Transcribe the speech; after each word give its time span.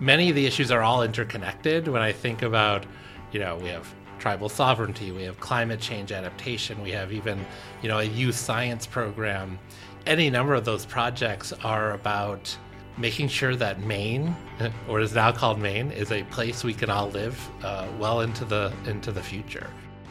many 0.00 0.28
of 0.28 0.36
the 0.36 0.46
issues 0.46 0.70
are 0.70 0.82
all 0.82 1.02
interconnected. 1.02 1.88
When 1.88 2.02
I 2.02 2.12
think 2.12 2.42
about, 2.42 2.86
you 3.32 3.40
know, 3.40 3.56
we 3.56 3.68
have 3.68 3.92
tribal 4.18 4.48
sovereignty, 4.48 5.12
we 5.12 5.22
have 5.22 5.38
climate 5.40 5.80
change 5.80 6.12
adaptation, 6.12 6.82
we 6.82 6.90
have 6.90 7.12
even, 7.12 7.44
you 7.82 7.88
know, 7.88 7.98
a 7.98 8.04
youth 8.04 8.34
science 8.34 8.86
program. 8.86 9.58
Any 10.06 10.30
number 10.30 10.54
of 10.54 10.64
those 10.64 10.86
projects 10.86 11.52
are 11.64 11.92
about 11.92 12.56
making 12.96 13.28
sure 13.28 13.54
that 13.56 13.80
Maine, 13.80 14.34
or 14.88 15.00
is 15.00 15.14
now 15.14 15.32
called 15.32 15.58
Maine, 15.58 15.90
is 15.92 16.10
a 16.10 16.24
place 16.24 16.64
we 16.64 16.74
can 16.74 16.90
all 16.90 17.10
live 17.10 17.48
uh, 17.62 17.86
well 17.98 18.20
into 18.22 18.44
the 18.44 18.72
into 18.86 19.12
the 19.12 19.22
future. 19.22 19.68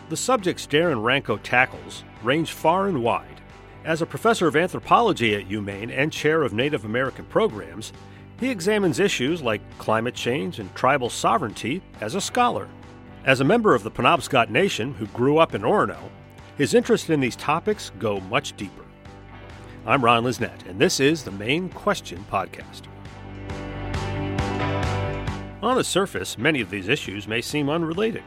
The 0.10 0.18
subjects 0.18 0.66
Darren 0.66 1.02
Ranco 1.02 1.38
tackles 1.42 2.04
range 2.24 2.54
far 2.54 2.88
and 2.88 3.04
wide. 3.04 3.42
As 3.84 4.02
a 4.02 4.06
professor 4.06 4.48
of 4.48 4.56
anthropology 4.56 5.36
at 5.36 5.50
UMaine 5.50 5.92
and 5.92 6.12
chair 6.12 6.44
of 6.44 6.54
Native 6.54 6.86
American 6.86 7.26
programs, 7.26 7.94
he 8.40 8.50
examines 8.50 9.00
issues 9.00 9.42
like 9.42 9.62
climate 9.80 10.14
change 10.14 10.60
and 10.60 10.74
tribal 10.76 11.10
sovereignty 11.10 11.82
as 12.02 12.16
a 12.16 12.22
scholar. 12.22 12.68
As 13.26 13.42
a 13.42 13.46
member 13.46 13.74
of 13.74 13.84
the 13.84 13.92
Penobscot 13.92 14.50
Nation 14.50 14.94
who 14.94 15.08
grew 15.08 15.38
up 15.38 15.56
in 15.56 15.64
Orono, 15.64 15.98
his 16.58 16.74
interest 16.74 17.10
in 17.10 17.20
these 17.20 17.36
topics 17.36 17.92
go 18.00 18.20
much 18.22 18.56
deeper. 18.56 18.86
I'm 19.86 20.04
Ron 20.04 20.24
Lisnet, 20.24 20.68
and 20.68 20.80
this 20.80 21.00
is 21.00 21.24
the 21.24 21.32
Maine 21.32 21.70
Question 21.70 22.26
Podcast. 22.32 22.84
On 25.64 25.76
the 25.76 25.84
surface, 25.84 26.38
many 26.38 26.62
of 26.62 26.70
these 26.70 26.88
issues 26.88 27.28
may 27.28 27.42
seem 27.42 27.70
unrelated, 27.70 28.24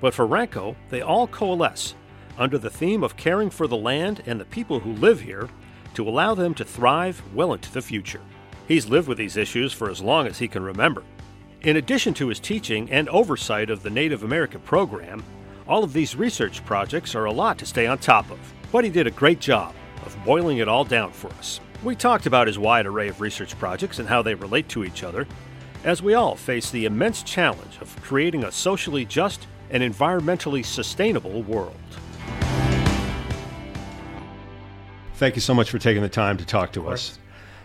but 0.00 0.12
for 0.12 0.26
Ranco, 0.26 0.74
they 0.90 1.00
all 1.00 1.28
coalesce 1.28 1.94
under 2.36 2.58
the 2.58 2.70
theme 2.70 3.04
of 3.04 3.16
caring 3.16 3.50
for 3.50 3.66
the 3.66 3.76
land 3.76 4.22
and 4.26 4.40
the 4.40 4.44
people 4.44 4.80
who 4.80 4.92
live 4.92 5.20
here 5.20 5.48
to 5.94 6.08
allow 6.08 6.34
them 6.34 6.54
to 6.54 6.64
thrive 6.64 7.22
well 7.34 7.52
into 7.52 7.70
the 7.72 7.82
future. 7.82 8.20
He's 8.68 8.88
lived 8.88 9.08
with 9.08 9.18
these 9.18 9.36
issues 9.36 9.72
for 9.72 9.90
as 9.90 10.00
long 10.00 10.26
as 10.26 10.38
he 10.38 10.48
can 10.48 10.62
remember. 10.62 11.02
In 11.62 11.76
addition 11.76 12.14
to 12.14 12.28
his 12.28 12.40
teaching 12.40 12.90
and 12.90 13.08
oversight 13.08 13.70
of 13.70 13.82
the 13.82 13.90
Native 13.90 14.22
American 14.22 14.60
program, 14.60 15.22
all 15.68 15.84
of 15.84 15.92
these 15.92 16.16
research 16.16 16.64
projects 16.64 17.14
are 17.14 17.26
a 17.26 17.32
lot 17.32 17.58
to 17.58 17.66
stay 17.66 17.86
on 17.86 17.98
top 17.98 18.30
of, 18.30 18.38
but 18.72 18.84
he 18.84 18.90
did 18.90 19.06
a 19.06 19.12
great 19.12 19.40
job 19.40 19.74
of 20.04 20.16
boiling 20.24 20.58
it 20.58 20.68
all 20.68 20.84
down 20.84 21.12
for 21.12 21.28
us. 21.34 21.60
We 21.82 21.94
talked 21.94 22.26
about 22.26 22.46
his 22.46 22.58
wide 22.58 22.86
array 22.86 23.08
of 23.08 23.20
research 23.20 23.58
projects 23.58 23.98
and 23.98 24.08
how 24.08 24.22
they 24.22 24.34
relate 24.34 24.68
to 24.70 24.84
each 24.84 25.02
other, 25.02 25.26
as 25.84 26.02
we 26.02 26.14
all 26.14 26.36
face 26.36 26.70
the 26.70 26.84
immense 26.84 27.22
challenge 27.22 27.78
of 27.80 28.00
creating 28.02 28.44
a 28.44 28.52
socially 28.52 29.04
just 29.04 29.46
and 29.70 29.82
environmentally 29.82 30.64
sustainable 30.64 31.42
world. 31.42 31.74
Thank 35.14 35.34
you 35.36 35.40
so 35.40 35.54
much 35.54 35.70
for 35.70 35.78
taking 35.78 36.02
the 36.02 36.08
time 36.08 36.36
to 36.38 36.44
talk 36.44 36.72
to 36.72 36.88
us. 36.88 37.18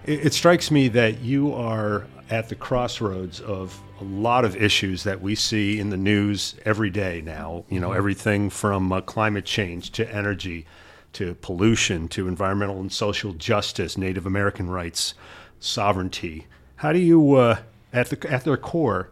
It, 0.07 0.27
it 0.27 0.33
strikes 0.33 0.71
me 0.71 0.87
that 0.89 1.19
you 1.19 1.53
are 1.53 2.07
at 2.29 2.49
the 2.49 2.55
crossroads 2.55 3.39
of 3.41 3.79
a 4.01 4.03
lot 4.03 4.45
of 4.45 4.55
issues 4.55 5.03
that 5.03 5.21
we 5.21 5.35
see 5.35 5.79
in 5.79 5.89
the 5.89 5.97
news 5.97 6.55
every 6.65 6.89
day 6.89 7.21
now. 7.21 7.65
You 7.69 7.79
know, 7.79 7.91
everything 7.91 8.49
from 8.49 8.91
uh, 8.91 9.01
climate 9.01 9.45
change 9.45 9.91
to 9.91 10.13
energy 10.13 10.65
to 11.13 11.35
pollution 11.35 12.07
to 12.09 12.27
environmental 12.27 12.79
and 12.79 12.91
social 12.91 13.33
justice, 13.33 13.97
Native 13.97 14.25
American 14.25 14.69
rights, 14.69 15.13
sovereignty. 15.59 16.47
How 16.77 16.93
do 16.93 16.99
you, 16.99 17.35
uh, 17.35 17.59
at 17.91 18.09
the 18.09 18.31
at 18.31 18.43
their 18.43 18.57
core, 18.57 19.09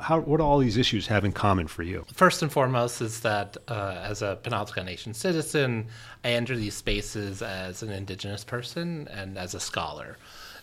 how, 0.00 0.20
what 0.20 0.36
do 0.36 0.44
all 0.44 0.58
these 0.58 0.76
issues 0.76 1.08
have 1.08 1.24
in 1.24 1.32
common 1.32 1.66
for 1.66 1.82
you? 1.82 2.04
First 2.12 2.42
and 2.42 2.52
foremost 2.52 3.00
is 3.00 3.20
that 3.20 3.56
uh, 3.66 4.00
as 4.02 4.22
a 4.22 4.38
Penobscot 4.42 4.84
Nation 4.84 5.14
citizen, 5.14 5.88
I 6.22 6.30
enter 6.30 6.56
these 6.56 6.74
spaces 6.74 7.42
as 7.42 7.82
an 7.82 7.90
Indigenous 7.90 8.44
person 8.44 9.08
and 9.10 9.36
as 9.36 9.54
a 9.54 9.60
scholar. 9.60 10.16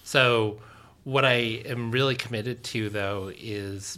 So, 0.03 0.59
what 1.03 1.25
I 1.25 1.61
am 1.65 1.91
really 1.91 2.15
committed 2.15 2.63
to, 2.65 2.89
though, 2.89 3.31
is 3.35 3.97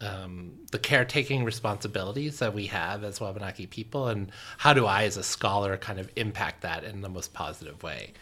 um, 0.00 0.52
the 0.72 0.78
caretaking 0.78 1.44
responsibilities 1.44 2.40
that 2.40 2.52
we 2.52 2.66
have 2.66 3.04
as 3.04 3.20
Wabanaki 3.20 3.66
people, 3.66 4.08
and 4.08 4.30
how 4.58 4.74
do 4.74 4.86
I, 4.86 5.04
as 5.04 5.16
a 5.16 5.22
scholar, 5.22 5.76
kind 5.76 5.98
of 5.98 6.10
impact 6.16 6.62
that 6.62 6.84
in 6.84 7.00
the 7.00 7.08
most 7.08 7.32
positive 7.32 7.82
way. 7.82 8.12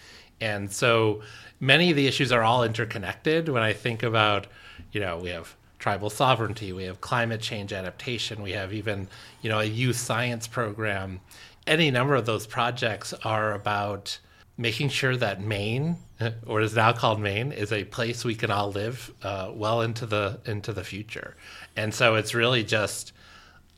And 0.41 0.70
so, 0.70 1.22
many 1.58 1.91
of 1.91 1.97
the 1.97 2.06
issues 2.06 2.30
are 2.30 2.42
all 2.42 2.62
interconnected. 2.62 3.48
When 3.48 3.62
I 3.62 3.72
think 3.72 4.03
about, 4.04 4.47
you 4.92 5.00
know, 5.00 5.19
we 5.19 5.30
have 5.30 5.56
tribal 5.84 6.09
sovereignty, 6.09 6.72
we 6.72 6.84
have 6.84 7.03
climate 7.03 7.43
change 7.43 7.71
adaptation, 7.71 8.41
we 8.41 8.53
have 8.53 8.72
even, 8.72 9.06
you 9.43 9.50
know, 9.50 9.61
a 9.61 9.65
youth 9.65 9.97
science 9.97 10.49
program. 10.49 11.21
Any 11.67 11.91
number 11.91 12.15
of 12.15 12.25
those 12.25 12.47
projects 12.47 13.12
are 13.22 13.53
about 13.53 14.19
making 14.56 14.89
sure 14.89 15.15
that 15.15 15.43
Maine, 15.43 15.97
or 16.47 16.62
is 16.62 16.75
now 16.75 16.95
called 16.95 17.21
Maine, 17.21 17.53
is 17.53 17.71
a 17.71 17.84
place 17.84 18.25
we 18.25 18.34
can 18.34 18.50
all 18.50 18.72
live 18.72 19.12
uh, 19.22 19.50
well 19.53 19.83
into 19.83 20.06
the 20.06 20.41
into 20.47 20.72
the 20.72 20.83
future. 20.83 21.37
And 21.77 21.93
so 21.93 22.15
it's 22.15 22.33
really 22.33 22.65
just 22.65 23.12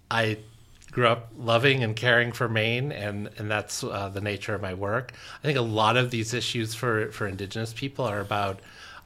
I 0.09 0.39
grew 0.93 1.09
up 1.09 1.33
loving 1.37 1.83
and 1.83 1.97
caring 1.97 2.31
for 2.31 2.49
Maine, 2.49 2.93
and 2.93 3.31
and 3.37 3.51
that's 3.51 3.83
uh, 3.83 4.11
the 4.11 4.21
nature 4.21 4.55
of 4.55 4.63
my 4.63 4.75
work. 4.75 5.13
I 5.43 5.45
think 5.45 5.59
a 5.59 5.73
lot 5.83 5.97
of 5.97 6.13
these 6.13 6.33
issues 6.35 6.73
for 6.73 7.11
for 7.11 7.27
Indigenous 7.27 7.73
people 7.73 8.05
are 8.05 8.21
about 8.21 8.61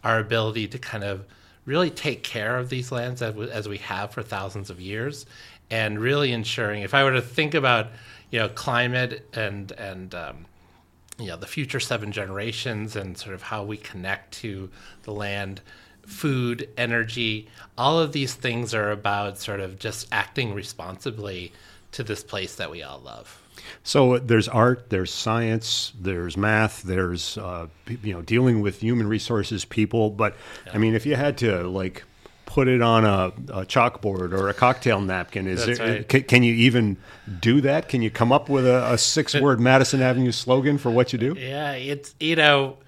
our 0.05 0.19
ability 0.19 0.69
to 0.69 0.78
kind 0.78 1.03
of 1.03 1.25
really 1.70 1.91
take 1.91 2.25
care 2.25 2.58
of 2.58 2.69
these 2.69 2.91
lands 2.91 3.22
as, 3.22 3.69
we 3.69 3.78
have 3.78 4.10
for 4.10 4.22
thousands 4.22 4.70
of 4.70 4.81
years, 4.81 5.25
and 5.70 6.00
really 6.00 6.32
ensuring. 6.32 6.82
If 6.82 6.94
I 6.94 7.04
were 7.04 7.12
to 7.12 7.22
think 7.22 7.54
about, 7.54 7.86
you 8.31 8.41
know, 8.41 8.48
climate 8.48 9.25
and 9.32 9.70
and 9.72 10.14
um, 10.14 10.47
you 11.20 11.28
know 11.28 11.36
the 11.36 11.47
future 11.47 11.78
seven 11.78 12.10
generations 12.10 12.97
and 12.97 13.16
sort 13.16 13.34
of 13.34 13.42
how 13.42 13.62
we 13.62 13.76
connect 13.76 14.32
to 14.34 14.69
the 15.03 15.12
land 15.12 15.60
food 16.06 16.69
energy 16.76 17.47
all 17.78 18.00
of 18.00 18.12
these 18.12 18.34
things 18.34 18.75
are 18.75 18.91
about 18.91 19.38
sort 19.38 19.60
of 19.60 19.78
just 19.78 20.08
acting 20.10 20.54
responsibly 20.54 21.52
to 21.92 22.02
this 22.02 22.25
place 22.25 22.56
that 22.56 22.70
we 22.70 22.82
all 22.82 22.98
love 23.00 23.41
So 23.82 24.19
there's 24.19 24.48
art, 24.48 24.91
there's 24.91 25.12
science, 25.12 25.93
there's 25.98 26.37
math, 26.37 26.82
there's 26.82 27.38
uh, 27.38 27.69
you 28.03 28.12
know 28.12 28.22
dealing 28.22 28.60
with 28.60 28.81
human 28.81 29.06
resources, 29.06 29.65
people. 29.65 30.10
But 30.10 30.37
I 30.72 30.78
mean, 30.78 30.94
if 30.94 31.06
you 31.06 31.16
had 31.16 31.38
to 31.38 31.65
like 31.69 32.04
put 32.47 32.66
it 32.66 32.82
on 32.82 33.04
a, 33.04 33.26
a 33.53 33.65
chalkboard 33.65 34.32
or 34.32 34.49
a 34.49 34.54
cocktail 34.54 35.00
napkin, 35.00 35.47
is 35.47 35.66
there? 35.66 35.76
right. 35.76 36.09
Can, 36.09 36.22
can 36.25 36.43
you 36.43 36.53
even 36.54 36.97
do 37.38 37.60
that? 37.60 37.88
Can 37.88 38.03
you 38.03 38.10
come 38.10 38.32
up 38.32 38.49
with 38.49 38.66
a, 38.66 38.93
a 38.93 38.99
six-word 38.99 39.60
Madison 39.60 40.03
Avenue 40.03 40.32
slogan 40.32 40.76
for 40.76 40.91
what 40.91 41.12
you 41.12 41.19
do? 41.19 41.37
Yeah, 41.38 41.72
it's 41.72 42.15
you 42.19 42.37
know, 42.37 42.78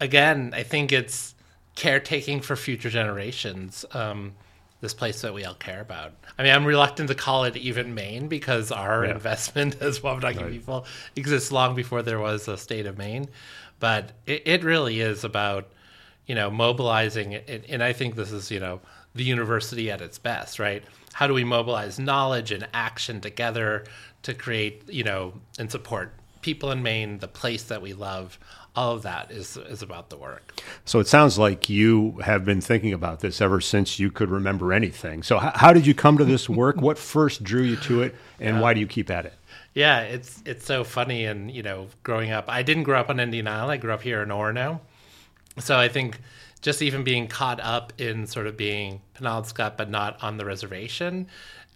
again, 0.00 0.54
I 0.56 0.62
think 0.62 0.90
it's 0.90 1.34
caretaking 1.74 2.40
for 2.40 2.56
future 2.56 2.90
generations. 2.90 3.84
Um, 3.92 4.32
this 4.80 4.94
place 4.94 5.20
that 5.22 5.34
we 5.34 5.44
all 5.44 5.54
care 5.54 5.80
about. 5.80 6.12
I 6.38 6.42
mean, 6.42 6.52
I'm 6.52 6.64
reluctant 6.64 7.08
to 7.08 7.14
call 7.14 7.44
it 7.44 7.56
even 7.56 7.94
Maine 7.94 8.28
because 8.28 8.72
our 8.72 9.04
Yeah. 9.04 9.12
investment 9.12 9.76
as 9.80 10.02
Wabanaki 10.02 10.42
people 10.44 10.86
exists 11.16 11.52
long 11.52 11.74
before 11.74 12.02
there 12.02 12.18
was 12.18 12.48
a 12.48 12.56
state 12.56 12.86
of 12.86 12.96
Maine. 12.98 13.28
But 13.78 14.12
it, 14.26 14.42
it 14.46 14.64
really 14.64 15.00
is 15.00 15.24
about, 15.24 15.68
you 16.26 16.34
know, 16.34 16.50
mobilizing, 16.50 17.34
and, 17.34 17.64
and 17.68 17.82
I 17.82 17.92
think 17.92 18.14
this 18.14 18.32
is, 18.32 18.50
you 18.50 18.60
know, 18.60 18.80
the 19.14 19.24
university 19.24 19.90
at 19.90 20.00
its 20.00 20.18
best, 20.18 20.58
right? 20.58 20.82
How 21.12 21.26
do 21.26 21.34
we 21.34 21.44
mobilize 21.44 21.98
knowledge 21.98 22.52
and 22.52 22.68
action 22.72 23.20
together 23.20 23.84
to 24.22 24.34
create, 24.34 24.88
you 24.88 25.02
know, 25.04 25.34
and 25.58 25.70
support 25.70 26.12
people 26.42 26.70
in 26.70 26.82
Maine, 26.82 27.18
the 27.18 27.28
place 27.28 27.64
that 27.64 27.82
we 27.82 27.92
love? 27.92 28.38
All 28.76 28.92
of 28.94 29.02
that 29.02 29.30
is 29.30 29.56
is 29.56 29.82
about 29.82 30.10
the 30.10 30.16
work. 30.16 30.60
So 30.84 31.00
it 31.00 31.08
sounds 31.08 31.38
like 31.38 31.68
you 31.68 32.18
have 32.24 32.44
been 32.44 32.60
thinking 32.60 32.92
about 32.92 33.20
this 33.20 33.40
ever 33.40 33.60
since 33.60 33.98
you 33.98 34.10
could 34.10 34.30
remember 34.30 34.72
anything. 34.72 35.22
So 35.22 35.38
how, 35.38 35.52
how 35.54 35.72
did 35.72 35.86
you 35.86 35.94
come 35.94 36.18
to 36.18 36.24
this 36.24 36.48
work? 36.48 36.76
what 36.80 36.96
first 36.96 37.42
drew 37.42 37.62
you 37.62 37.76
to 37.76 38.02
it, 38.02 38.14
and 38.38 38.60
why 38.60 38.74
do 38.74 38.80
you 38.80 38.86
keep 38.86 39.10
at 39.10 39.26
it? 39.26 39.34
Yeah, 39.74 40.00
it's 40.00 40.42
it's 40.46 40.64
so 40.64 40.84
funny, 40.84 41.24
and 41.24 41.50
you 41.50 41.62
know, 41.62 41.88
growing 42.02 42.30
up, 42.30 42.44
I 42.48 42.62
didn't 42.62 42.84
grow 42.84 43.00
up 43.00 43.10
on 43.10 43.18
Indian 43.18 43.48
Island. 43.48 43.72
I 43.72 43.76
grew 43.76 43.92
up 43.92 44.02
here 44.02 44.22
in 44.22 44.28
Orono, 44.28 44.80
so 45.58 45.76
I 45.76 45.88
think 45.88 46.20
just 46.60 46.82
even 46.82 47.04
being 47.04 47.26
caught 47.26 47.60
up 47.60 47.92
in 47.98 48.26
sort 48.26 48.46
of 48.46 48.56
being 48.56 49.00
Penobscot, 49.14 49.76
but 49.76 49.90
not 49.90 50.22
on 50.22 50.36
the 50.36 50.44
reservation. 50.44 51.26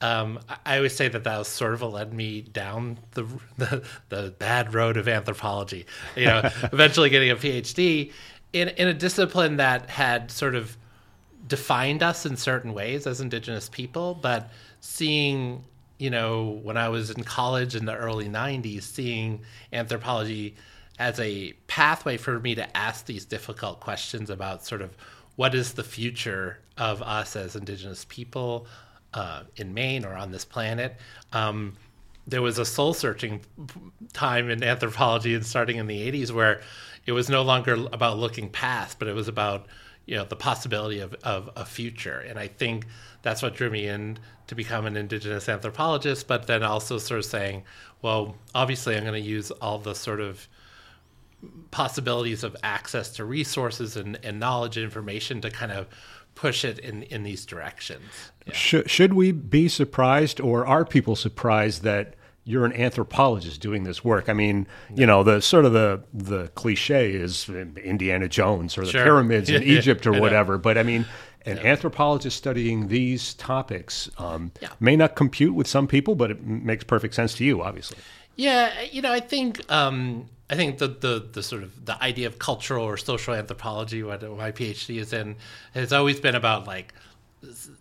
Um, 0.01 0.41
I 0.67 0.77
always 0.77 0.95
say 0.95 1.09
that 1.09 1.25
that 1.25 1.39
was 1.39 1.49
sort 1.49 1.73
of 1.73 1.81
what 1.81 1.93
led 1.93 2.13
me 2.13 2.43
down 2.43 2.99
the, 3.13 3.27
the 3.57 3.83
the 4.09 4.35
bad 4.39 4.75
road 4.75 4.97
of 4.97 5.09
anthropology. 5.09 5.87
You 6.17 6.27
know, 6.27 6.39
eventually 6.73 7.11
getting 7.11 7.31
a 7.31 7.37
PhD 7.37 8.13
in 8.55 8.69
in 8.69 8.89
a 8.89 8.95
discipline 8.95 9.57
that 9.59 9.91
had 9.91 10.31
sort 10.31 10.55
of 10.55 10.79
defined 11.47 12.03
us 12.03 12.25
in 12.25 12.37
certain 12.39 12.73
ways 12.73 13.07
as 13.07 13.21
indigenous 13.21 13.69
people 13.69 14.15
but 14.15 14.51
seeing 14.81 15.63
you 15.99 16.09
know 16.09 16.61
when 16.63 16.79
i 16.79 16.89
was 16.89 17.11
in 17.11 17.23
college 17.23 17.75
in 17.75 17.85
the 17.85 17.95
early 17.95 18.29
90s 18.29 18.83
seeing 18.83 19.43
anthropology 19.73 20.55
as 20.99 21.21
a 21.21 21.53
pathway 21.67 22.17
for 22.17 22.39
me 22.41 22.55
to 22.55 22.77
ask 22.77 23.05
these 23.05 23.27
difficult 23.27 23.81
questions 23.81 24.31
about 24.31 24.65
sort 24.65 24.81
of 24.81 24.97
what 25.37 25.55
is 25.55 25.75
the 25.75 25.85
future 25.85 26.59
of 26.79 27.03
us 27.03 27.37
as 27.37 27.57
indigenous 27.57 28.07
people 28.09 28.67
uh, 29.15 29.43
in 29.57 29.75
maine 29.75 30.05
or 30.05 30.15
on 30.15 30.31
this 30.31 30.45
planet 30.45 30.97
um, 31.33 31.77
there 32.27 32.43
was 32.43 32.59
a 32.59 32.65
soul 32.65 32.95
searching 32.95 33.41
time 34.13 34.49
in 34.51 34.63
anthropology 34.63 35.35
and 35.35 35.45
starting 35.45 35.77
in 35.77 35.87
the 35.87 36.11
80s 36.11 36.31
where 36.31 36.61
it 37.07 37.13
was 37.13 37.29
no 37.29 37.43
longer 37.43 37.75
about 37.93 38.19
looking 38.19 38.49
past 38.49 38.99
but 38.99 39.09
it 39.09 39.15
was 39.15 39.29
about 39.29 39.67
you 40.07 40.17
know 40.17 40.25
the 40.25 40.37
possibility 40.37 41.01
of, 41.01 41.15
of 41.23 41.51
a 41.57 41.65
future. 41.65 42.21
And 42.21 42.39
i 42.39 42.49
think 42.49 42.87
that's 43.23 43.43
what 43.43 43.55
drew 43.55 43.71
me 43.71 43.87
in 43.87 44.19
to 44.47 44.55
become 44.55 44.87
an 44.87 44.97
indigenous 44.97 45.49
anthropologist 45.49 46.29
but 46.29 46.47
then 46.47 46.63
also 46.63 46.99
sort 46.99 47.19
of 47.19 47.25
saying 47.25 47.63
well 48.03 48.37
obviously 48.55 48.97
i'm 48.97 49.03
going 49.03 49.15
to 49.15 49.29
use 49.29 49.51
all 49.51 49.79
the 49.79 49.95
sort 49.95 50.21
of 50.21 50.47
possibilities 51.71 52.45
of 52.45 52.57
access 52.63 53.11
to 53.11 53.25
resources 53.25 53.97
and, 53.97 54.19
and 54.23 54.41
knowledge 54.41 54.77
and 54.77 54.85
information 54.85 55.41
to 55.41 55.51
kind 55.51 55.73
of 55.73 55.87
push 56.35 56.65
it 56.65 56.79
in, 56.79 57.03
in 57.05 57.23
these 57.23 57.47
directions. 57.47 58.33
Yeah. 58.47 58.53
Should, 58.53 58.91
should 58.91 59.15
we 59.15 59.33
be 59.33 59.69
surprised, 59.69 60.41
or 60.41 60.67
are 60.67 60.85
people 60.85 61.17
surprised 61.17 61.83
that 61.83 62.15
you're 62.45 62.67
an 62.67 62.75
anthropologist 62.75 63.61
doing 63.61 63.85
this 63.85 64.05
work? 64.05 64.29
I 64.29 64.35
mean, 64.35 64.67
you 64.95 65.07
know, 65.07 65.23
the 65.23 65.41
sort 65.41 65.65
of 65.65 65.73
the 65.73 66.03
the 66.13 66.49
cliche 66.49 67.13
is 67.13 67.49
Indiana 67.49 68.29
Jones 68.29 68.77
or 68.77 68.83
the 68.83 68.93
sure. 68.93 69.05
pyramids 69.05 69.49
in 69.49 69.63
Egypt 69.77 70.07
or 70.07 70.13
whatever, 70.13 70.59
but 70.59 70.77
I 70.77 70.83
mean, 70.83 71.07
an 71.47 71.57
yeah. 71.57 71.65
anthropologist 71.65 72.37
studying 72.37 72.89
these 72.89 73.35
topics 73.35 74.11
um, 74.19 74.53
yeah. 74.61 74.69
may 74.81 74.97
not 74.97 75.17
compute 75.17 75.55
with 75.55 75.67
some 75.67 75.87
people, 75.87 76.15
but 76.15 76.31
it 76.31 76.43
makes 76.45 76.85
perfect 76.85 77.15
sense 77.15 77.35
to 77.35 77.45
you, 77.45 77.63
obviously. 77.63 77.99
Yeah, 78.37 78.73
you 78.91 79.01
know, 79.01 79.13
I 79.13 79.21
think 79.21 79.71
um, 79.71 80.29
I 80.55 80.57
think 80.57 80.79
the, 80.79 80.87
the 80.87 81.27
the 81.33 81.43
sort 81.43 81.65
of 81.65 81.85
the 81.85 82.01
idea 82.01 82.29
of 82.29 82.39
cultural 82.39 82.85
or 82.85 82.97
social 82.97 83.35
anthropology, 83.35 84.05
what 84.05 84.23
my 84.23 84.53
PhD 84.53 85.01
is 85.01 85.13
in, 85.13 85.35
has 85.75 85.93
always 85.93 86.21
been 86.21 86.37
about 86.37 86.65
like 86.65 86.95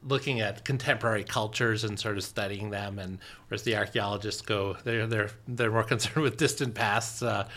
looking 0.02 0.42
at 0.42 0.66
contemporary 0.66 1.24
cultures 1.24 1.84
and 1.84 2.00
sort 2.00 2.18
of 2.18 2.24
studying 2.24 2.72
them. 2.72 2.98
And 2.98 3.20
whereas 3.48 3.62
the 3.62 3.78
archaeologists 3.78 4.42
go, 4.42 4.76
they're 4.86 5.06
they're 5.06 5.30
they're 5.48 5.70
more 5.70 5.84
concerned 5.94 6.24
with 6.24 6.38
distant 6.38 6.74
pasts. 6.74 7.22
Uh, 7.22 7.48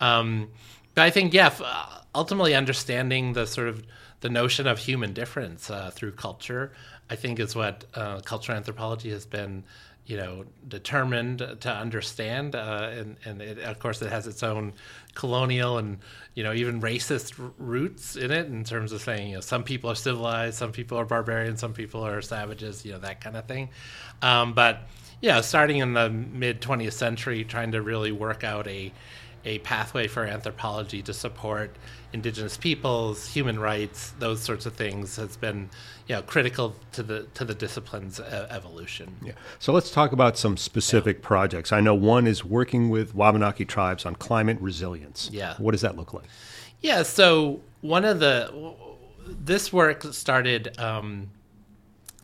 um, 0.00 0.50
but 0.96 1.02
I 1.02 1.10
think 1.10 1.32
yeah, 1.32 1.54
ultimately 2.12 2.56
understanding 2.56 3.34
the 3.34 3.46
sort 3.46 3.68
of 3.68 3.84
the 4.22 4.28
notion 4.28 4.66
of 4.66 4.80
human 4.80 5.12
difference 5.12 5.70
uh, 5.70 5.92
through 5.94 6.12
culture, 6.12 6.72
I 7.08 7.14
think 7.14 7.38
is 7.38 7.54
what 7.54 7.84
uh, 7.94 8.22
cultural 8.22 8.58
anthropology 8.58 9.10
has 9.10 9.24
been 9.24 9.62
you 10.06 10.16
know 10.16 10.44
determined 10.68 11.38
to 11.60 11.70
understand 11.70 12.54
uh, 12.54 12.90
and 12.92 13.16
and 13.24 13.40
it, 13.40 13.58
of 13.60 13.78
course 13.78 14.02
it 14.02 14.10
has 14.10 14.26
its 14.26 14.42
own 14.42 14.72
colonial 15.14 15.78
and 15.78 15.98
you 16.34 16.42
know 16.42 16.52
even 16.52 16.80
racist 16.80 17.34
roots 17.58 18.16
in 18.16 18.30
it 18.30 18.46
in 18.46 18.64
terms 18.64 18.92
of 18.92 19.00
saying 19.00 19.28
you 19.28 19.34
know 19.36 19.40
some 19.40 19.64
people 19.64 19.90
are 19.90 19.94
civilized 19.94 20.56
some 20.56 20.72
people 20.72 20.98
are 20.98 21.06
barbarians 21.06 21.60
some 21.60 21.72
people 21.72 22.04
are 22.04 22.20
savages 22.20 22.84
you 22.84 22.92
know 22.92 22.98
that 22.98 23.20
kind 23.20 23.36
of 23.36 23.46
thing. 23.46 23.68
Um, 24.20 24.52
but 24.52 24.80
yeah 25.20 25.40
starting 25.40 25.78
in 25.78 25.94
the 25.94 26.10
mid 26.10 26.60
20th 26.60 26.92
century 26.92 27.44
trying 27.44 27.72
to 27.72 27.80
really 27.80 28.12
work 28.12 28.44
out 28.44 28.66
a 28.68 28.92
a 29.44 29.58
pathway 29.60 30.06
for 30.06 30.24
anthropology 30.24 31.02
to 31.02 31.12
support 31.12 31.70
indigenous 32.12 32.56
peoples, 32.56 33.26
human 33.26 33.58
rights, 33.58 34.14
those 34.18 34.40
sorts 34.40 34.66
of 34.66 34.74
things 34.74 35.16
has 35.16 35.36
been, 35.36 35.68
you 36.06 36.14
know, 36.14 36.22
critical 36.22 36.74
to 36.92 37.02
the 37.02 37.24
to 37.34 37.44
the 37.44 37.54
discipline's 37.54 38.20
uh, 38.20 38.46
evolution. 38.50 39.14
Yeah. 39.22 39.32
So 39.58 39.72
let's 39.72 39.90
talk 39.90 40.12
about 40.12 40.38
some 40.38 40.56
specific 40.56 41.18
yeah. 41.18 41.26
projects. 41.26 41.72
I 41.72 41.80
know 41.80 41.94
one 41.94 42.26
is 42.26 42.44
working 42.44 42.88
with 42.88 43.14
Wabanaki 43.14 43.64
tribes 43.64 44.06
on 44.06 44.14
climate 44.16 44.58
resilience. 44.60 45.28
Yeah. 45.32 45.54
What 45.58 45.72
does 45.72 45.82
that 45.82 45.96
look 45.96 46.14
like? 46.14 46.26
Yeah. 46.80 47.02
So 47.02 47.60
one 47.80 48.04
of 48.04 48.20
the 48.20 48.74
this 49.26 49.72
work 49.72 50.04
started. 50.12 50.78
Um, 50.78 51.30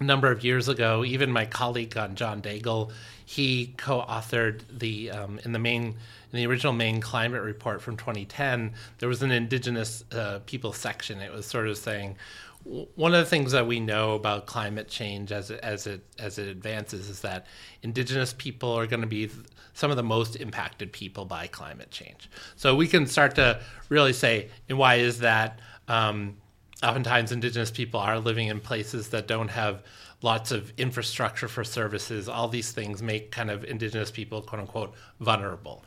number 0.04 0.30
of 0.30 0.44
years 0.44 0.68
ago, 0.68 1.04
even 1.04 1.30
my 1.30 1.46
colleague 1.46 1.96
on 1.96 2.14
John 2.14 2.40
Daigle, 2.42 2.90
he 3.24 3.74
co-authored 3.76 4.62
the 4.78 5.10
um, 5.10 5.40
in 5.44 5.52
the 5.52 5.58
main 5.58 5.96
in 6.32 6.36
the 6.36 6.46
original 6.46 6.72
Maine 6.72 7.00
climate 7.00 7.42
report 7.42 7.82
from 7.82 7.96
2010, 7.96 8.72
there 8.98 9.08
was 9.08 9.22
an 9.22 9.32
indigenous 9.32 10.04
uh, 10.12 10.38
people 10.46 10.72
section. 10.72 11.20
It 11.20 11.32
was 11.32 11.44
sort 11.44 11.66
of 11.66 11.76
saying 11.76 12.16
one 12.62 13.14
of 13.14 13.20
the 13.20 13.30
things 13.30 13.52
that 13.52 13.66
we 13.66 13.80
know 13.80 14.14
about 14.14 14.46
climate 14.46 14.86
change 14.86 15.32
as 15.32 15.50
it, 15.50 15.60
as 15.62 15.86
it 15.86 16.04
as 16.18 16.38
it 16.38 16.46
advances 16.46 17.08
is 17.08 17.20
that 17.20 17.46
indigenous 17.82 18.34
people 18.34 18.70
are 18.70 18.86
going 18.86 19.00
to 19.00 19.06
be 19.06 19.30
some 19.72 19.90
of 19.90 19.96
the 19.96 20.02
most 20.02 20.36
impacted 20.36 20.92
people 20.92 21.24
by 21.24 21.46
climate 21.46 21.90
change. 21.90 22.28
So 22.56 22.74
we 22.74 22.86
can 22.86 23.06
start 23.06 23.34
to 23.36 23.60
really 23.88 24.12
say, 24.12 24.50
and 24.68 24.76
why 24.78 24.96
is 24.96 25.20
that? 25.20 25.60
Um, 25.88 26.36
oftentimes, 26.82 27.32
indigenous 27.32 27.70
people 27.70 28.00
are 28.00 28.18
living 28.18 28.48
in 28.48 28.60
places 28.60 29.08
that 29.08 29.26
don't 29.26 29.48
have 29.48 29.82
lots 30.22 30.52
of 30.52 30.72
infrastructure 30.78 31.48
for 31.48 31.64
services. 31.64 32.28
All 32.28 32.48
these 32.48 32.72
things 32.72 33.02
make 33.02 33.30
kind 33.30 33.50
of 33.50 33.64
indigenous 33.64 34.10
people, 34.10 34.42
quote 34.42 34.60
unquote, 34.60 34.94
vulnerable. 35.20 35.84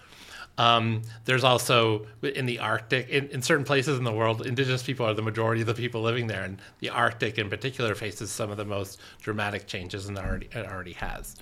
Um, 0.58 1.02
there's 1.26 1.44
also 1.44 2.06
in 2.22 2.46
the 2.46 2.60
Arctic, 2.60 3.10
in, 3.10 3.28
in, 3.30 3.42
certain 3.42 3.66
places 3.66 3.98
in 3.98 4.04
the 4.04 4.12
world, 4.12 4.46
indigenous 4.46 4.84
people 4.84 5.04
are 5.06 5.14
the 5.16 5.24
majority 5.24 5.62
of 5.62 5.68
the 5.68 5.74
people 5.74 6.04
living 6.04 6.28
there, 6.28 6.44
and 6.44 6.62
the 6.80 6.90
Arctic 6.90 7.40
in 7.40 7.50
particular 7.50 7.96
faces 7.96 8.32
some 8.32 8.52
of 8.52 8.58
the 8.58 8.66
most 8.66 9.00
dramatic 9.22 9.66
changes, 9.66 10.08
and 10.08 10.18
already 10.18 10.50
it 10.52 10.68
already 10.68 10.94
has. 10.94 11.36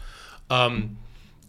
Um, 0.49 0.97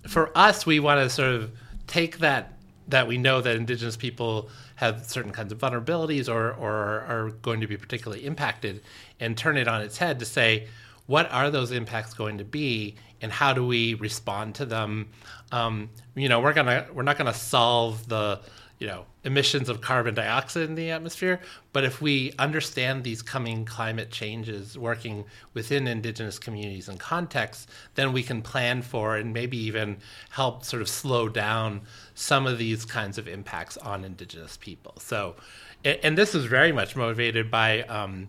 for 0.08 0.36
us, 0.36 0.66
we 0.66 0.80
want 0.80 1.00
to 1.00 1.08
sort 1.08 1.34
of 1.34 1.52
take 1.86 2.18
that 2.18 2.58
that 2.92 3.08
we 3.08 3.18
know 3.18 3.40
that 3.40 3.56
indigenous 3.56 3.96
people 3.96 4.48
have 4.76 5.04
certain 5.04 5.32
kinds 5.32 5.50
of 5.50 5.58
vulnerabilities 5.58 6.28
or, 6.28 6.52
or 6.52 7.00
are 7.08 7.30
going 7.42 7.60
to 7.60 7.66
be 7.66 7.76
particularly 7.76 8.24
impacted, 8.24 8.82
and 9.18 9.36
turn 9.36 9.56
it 9.56 9.66
on 9.66 9.80
its 9.80 9.98
head 9.98 10.18
to 10.20 10.24
say, 10.24 10.68
what 11.06 11.30
are 11.32 11.50
those 11.50 11.72
impacts 11.72 12.14
going 12.14 12.38
to 12.38 12.44
be, 12.44 12.94
and 13.20 13.32
how 13.32 13.52
do 13.52 13.66
we 13.66 13.94
respond 13.94 14.54
to 14.54 14.64
them? 14.66 15.08
Um, 15.50 15.90
you 16.14 16.28
know, 16.28 16.40
we're 16.40 16.52
gonna 16.52 16.86
we're 16.92 17.02
not 17.02 17.18
gonna 17.18 17.34
solve 17.34 18.08
the 18.08 18.40
you 18.82 18.88
know 18.88 19.04
emissions 19.22 19.68
of 19.68 19.80
carbon 19.80 20.12
dioxide 20.12 20.68
in 20.68 20.74
the 20.74 20.90
atmosphere, 20.90 21.38
but 21.72 21.84
if 21.84 22.02
we 22.02 22.32
understand 22.40 23.04
these 23.04 23.22
coming 23.22 23.64
climate 23.64 24.10
changes 24.10 24.76
working 24.76 25.24
within 25.54 25.86
indigenous 25.86 26.36
communities 26.36 26.88
and 26.88 26.98
contexts, 26.98 27.68
then 27.94 28.12
we 28.12 28.24
can 28.24 28.42
plan 28.42 28.82
for 28.82 29.16
and 29.16 29.32
maybe 29.32 29.56
even 29.56 29.96
help 30.30 30.64
sort 30.64 30.82
of 30.82 30.88
slow 30.88 31.28
down 31.28 31.82
some 32.16 32.44
of 32.44 32.58
these 32.58 32.84
kinds 32.84 33.18
of 33.18 33.28
impacts 33.28 33.76
on 33.76 34.04
indigenous 34.04 34.56
people. 34.56 34.94
So, 34.98 35.36
and 35.84 36.18
this 36.18 36.34
is 36.34 36.46
very 36.46 36.72
much 36.72 36.96
motivated 36.96 37.52
by 37.52 37.82
um, 37.82 38.28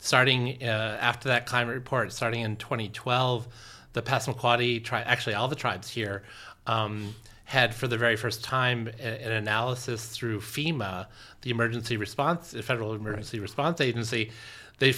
starting 0.00 0.56
uh, 0.62 0.96
after 0.98 1.28
that 1.28 1.44
climate 1.44 1.74
report, 1.74 2.10
starting 2.10 2.40
in 2.40 2.56
2012 2.56 3.46
the 3.92 4.00
Passamaquoddy 4.00 4.82
tribe, 4.82 5.04
actually 5.06 5.34
all 5.34 5.48
the 5.48 5.56
tribes 5.56 5.90
here, 5.90 6.22
um, 6.66 7.14
had 7.50 7.74
for 7.74 7.88
the 7.88 7.98
very 7.98 8.14
first 8.14 8.44
time 8.44 8.86
an 9.00 9.32
analysis 9.32 10.06
through 10.06 10.38
FEMA, 10.38 11.08
the 11.42 11.50
emergency 11.50 11.96
response, 11.96 12.52
the 12.52 12.62
federal 12.62 12.94
emergency 12.94 13.38
right. 13.38 13.42
response 13.42 13.80
agency. 13.80 14.30
They 14.78 14.94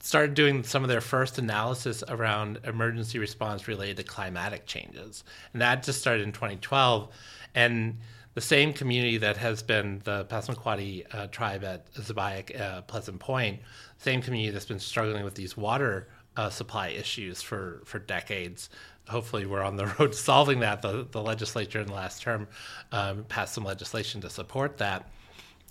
started 0.00 0.34
doing 0.34 0.62
some 0.62 0.82
of 0.82 0.90
their 0.90 1.00
first 1.00 1.38
analysis 1.38 2.04
around 2.06 2.58
emergency 2.64 3.18
response 3.18 3.66
related 3.66 3.96
to 3.96 4.02
climatic 4.02 4.66
changes, 4.66 5.24
and 5.54 5.62
that 5.62 5.84
just 5.84 5.98
started 5.98 6.24
in 6.24 6.32
2012. 6.32 7.08
And 7.54 7.96
the 8.34 8.42
same 8.42 8.74
community 8.74 9.16
that 9.16 9.38
has 9.38 9.62
been 9.62 10.02
the 10.04 10.26
Passamaquoddy 10.26 11.06
uh, 11.14 11.28
tribe 11.28 11.64
at 11.64 11.90
Sipayik, 11.94 12.60
uh, 12.60 12.82
Pleasant 12.82 13.20
Point, 13.20 13.60
same 13.96 14.20
community 14.20 14.52
that's 14.52 14.66
been 14.66 14.80
struggling 14.80 15.24
with 15.24 15.34
these 15.34 15.56
water 15.56 16.08
uh, 16.36 16.50
supply 16.50 16.88
issues 16.88 17.42
for 17.42 17.82
for 17.84 17.98
decades. 17.98 18.70
Hopefully, 19.08 19.46
we're 19.46 19.62
on 19.62 19.76
the 19.76 19.86
road 19.98 20.14
solving 20.14 20.60
that. 20.60 20.82
The, 20.82 21.06
the 21.10 21.22
legislature 21.22 21.80
in 21.80 21.86
the 21.86 21.94
last 21.94 22.22
term 22.22 22.48
um, 22.92 23.24
passed 23.24 23.54
some 23.54 23.64
legislation 23.64 24.20
to 24.22 24.30
support 24.30 24.78
that. 24.78 25.08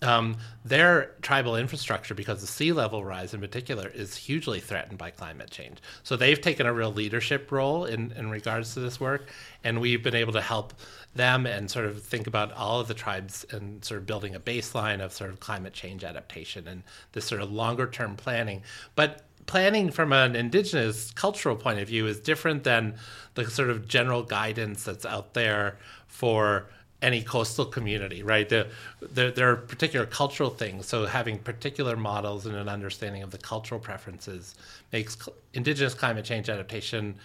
Um, 0.01 0.37
their 0.65 1.15
tribal 1.21 1.55
infrastructure, 1.55 2.13
because 2.13 2.41
the 2.41 2.47
sea 2.47 2.73
level 2.73 3.05
rise 3.05 3.33
in 3.33 3.39
particular, 3.39 3.87
is 3.87 4.15
hugely 4.15 4.59
threatened 4.59 4.97
by 4.97 5.09
climate 5.09 5.49
change. 5.49 5.77
So 6.03 6.17
they've 6.17 6.39
taken 6.39 6.65
a 6.65 6.73
real 6.73 6.91
leadership 6.91 7.51
role 7.51 7.85
in, 7.85 8.11
in 8.11 8.29
regards 8.29 8.73
to 8.73 8.81
this 8.81 8.99
work, 8.99 9.29
and 9.63 9.79
we've 9.79 10.03
been 10.03 10.15
able 10.15 10.33
to 10.33 10.41
help 10.41 10.73
them 11.15 11.45
and 11.45 11.71
sort 11.71 11.85
of 11.85 12.03
think 12.03 12.27
about 12.27 12.51
all 12.53 12.81
of 12.81 12.89
the 12.89 12.93
tribes 12.93 13.45
and 13.51 13.83
sort 13.85 14.01
of 14.01 14.05
building 14.05 14.35
a 14.35 14.39
baseline 14.39 14.99
of 15.03 15.13
sort 15.13 15.29
of 15.29 15.39
climate 15.39 15.71
change 15.71 16.03
adaptation 16.03 16.67
and 16.67 16.83
this 17.13 17.23
sort 17.23 17.41
of 17.41 17.51
longer 17.51 17.87
term 17.87 18.17
planning. 18.17 18.63
But 18.95 19.21
planning 19.45 19.91
from 19.91 20.11
an 20.11 20.35
indigenous 20.35 21.11
cultural 21.11 21.55
point 21.55 21.79
of 21.79 21.87
view 21.87 22.07
is 22.07 22.19
different 22.19 22.63
than 22.63 22.95
the 23.35 23.49
sort 23.49 23.69
of 23.69 23.87
general 23.87 24.23
guidance 24.23 24.83
that's 24.83 25.05
out 25.05 25.33
there 25.33 25.77
for 26.07 26.67
any 27.01 27.21
coastal 27.21 27.65
community, 27.65 28.23
right? 28.23 28.49
The, 28.49 28.67
the, 29.01 29.31
there 29.35 29.51
are 29.51 29.55
particular 29.55 30.05
cultural 30.05 30.49
things. 30.49 30.87
So 30.87 31.05
having 31.05 31.37
particular 31.37 31.95
models 31.95 32.45
and 32.45 32.55
an 32.55 32.69
understanding 32.69 33.21
of 33.21 33.31
the 33.31 33.37
cultural 33.37 33.79
preferences 33.79 34.55
makes 34.91 35.17
cl- 35.17 35.35
indigenous 35.53 35.93
climate 35.93 36.25
change 36.25 36.49
adaptation 36.49 37.15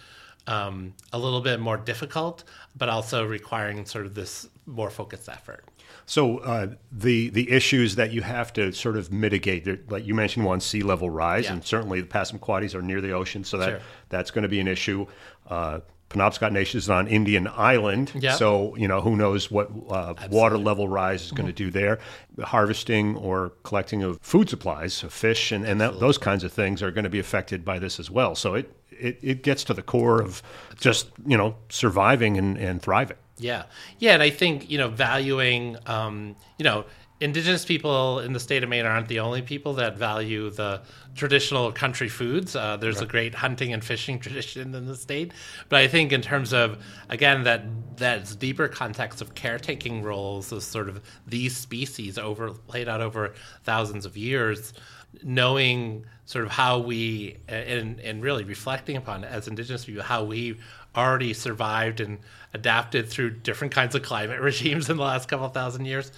um, 0.46 0.92
a 1.12 1.18
little 1.18 1.40
bit 1.40 1.60
more 1.60 1.76
difficult, 1.76 2.44
but 2.76 2.88
also 2.88 3.24
requiring 3.24 3.86
sort 3.86 4.06
of 4.06 4.14
this 4.14 4.48
more 4.66 4.90
focused 4.90 5.28
effort. 5.28 5.64
So 6.10 6.38
uh, 6.38 6.66
the 6.90 7.30
the 7.30 7.52
issues 7.52 7.94
that 7.94 8.10
you 8.10 8.22
have 8.22 8.52
to 8.54 8.72
sort 8.72 8.96
of 8.96 9.12
mitigate, 9.12 9.88
like 9.92 10.04
you 10.04 10.12
mentioned, 10.12 10.44
one 10.44 10.60
sea 10.60 10.82
level 10.82 11.08
rise, 11.08 11.44
yeah. 11.44 11.52
and 11.52 11.64
certainly 11.64 12.00
the 12.00 12.08
Passamaquoddies 12.08 12.74
are 12.74 12.82
near 12.82 13.00
the 13.00 13.12
ocean, 13.12 13.44
so 13.44 13.58
that 13.58 13.68
sure. 13.68 13.80
that's 14.08 14.32
going 14.32 14.42
to 14.42 14.48
be 14.48 14.58
an 14.58 14.66
issue. 14.66 15.06
Uh, 15.48 15.78
Penobscot 16.08 16.50
Nation 16.50 16.78
is 16.78 16.90
on 16.90 17.06
Indian 17.06 17.46
Island, 17.46 18.10
Yeah. 18.16 18.34
so 18.34 18.74
you 18.74 18.88
know 18.88 19.00
who 19.00 19.14
knows 19.14 19.52
what 19.52 19.70
uh, 19.88 20.14
water 20.32 20.58
level 20.58 20.88
rise 20.88 21.26
is 21.26 21.30
going 21.30 21.46
to 21.46 21.52
do 21.52 21.70
there. 21.70 22.00
Harvesting 22.42 23.14
or 23.14 23.52
collecting 23.62 24.02
of 24.02 24.18
food 24.20 24.50
supplies, 24.50 25.04
of 25.04 25.12
fish, 25.12 25.52
and, 25.52 25.64
and 25.64 25.80
that, 25.80 26.00
those 26.00 26.18
kinds 26.18 26.42
of 26.42 26.52
things 26.52 26.82
are 26.82 26.90
going 26.90 27.04
to 27.04 27.10
be 27.10 27.20
affected 27.20 27.64
by 27.64 27.78
this 27.78 28.00
as 28.00 28.10
well. 28.10 28.34
So 28.34 28.54
it, 28.54 28.74
it, 28.90 29.18
it 29.22 29.42
gets 29.44 29.62
to 29.62 29.74
the 29.74 29.82
core 29.82 30.20
of 30.20 30.42
just 30.80 31.06
you 31.24 31.36
know 31.36 31.54
surviving 31.68 32.36
and, 32.36 32.58
and 32.58 32.82
thriving. 32.82 33.16
Yeah, 33.40 33.64
yeah, 33.98 34.12
and 34.14 34.22
I 34.22 34.30
think 34.30 34.70
you 34.70 34.78
know 34.78 34.88
valuing, 34.88 35.76
um, 35.86 36.36
you 36.58 36.64
know, 36.64 36.84
indigenous 37.20 37.64
people 37.64 38.20
in 38.20 38.32
the 38.32 38.40
state 38.40 38.62
of 38.62 38.68
Maine 38.68 38.84
aren't 38.86 39.08
the 39.08 39.20
only 39.20 39.42
people 39.42 39.74
that 39.74 39.96
value 39.96 40.50
the 40.50 40.82
traditional 41.14 41.72
country 41.72 42.08
foods. 42.08 42.54
Uh, 42.54 42.76
there's 42.76 43.00
a 43.00 43.06
great 43.06 43.34
hunting 43.34 43.72
and 43.72 43.82
fishing 43.82 44.18
tradition 44.24 44.74
in 44.74 44.86
the 44.86 44.96
state, 44.96 45.32
but 45.68 45.80
I 45.80 45.88
think 45.88 46.12
in 46.12 46.20
terms 46.20 46.52
of 46.52 46.78
again 47.08 47.44
that 47.44 47.64
that's 47.96 48.36
deeper 48.36 48.68
context 48.68 49.22
of 49.22 49.34
caretaking 49.34 50.02
roles 50.02 50.52
of 50.52 50.62
sort 50.62 50.88
of 50.88 51.00
these 51.26 51.56
species 51.56 52.18
over 52.18 52.50
played 52.50 52.88
out 52.88 53.00
over 53.00 53.34
thousands 53.64 54.04
of 54.04 54.16
years 54.16 54.74
knowing 55.22 56.04
sort 56.24 56.44
of 56.44 56.50
how 56.50 56.78
we 56.78 57.36
and 57.48 57.98
and 58.00 58.22
really 58.22 58.44
reflecting 58.44 58.96
upon 58.96 59.24
as 59.24 59.48
indigenous 59.48 59.84
people 59.84 60.02
how 60.02 60.22
we 60.22 60.56
already 60.96 61.32
survived 61.32 62.00
and 62.00 62.18
adapted 62.52 63.08
through 63.08 63.30
different 63.30 63.72
kinds 63.72 63.94
of 63.94 64.02
climate 64.02 64.40
regimes 64.42 64.90
in 64.90 64.96
the 64.96 65.02
last 65.02 65.28
couple 65.28 65.48
thousand 65.48 65.84
years 65.84 66.10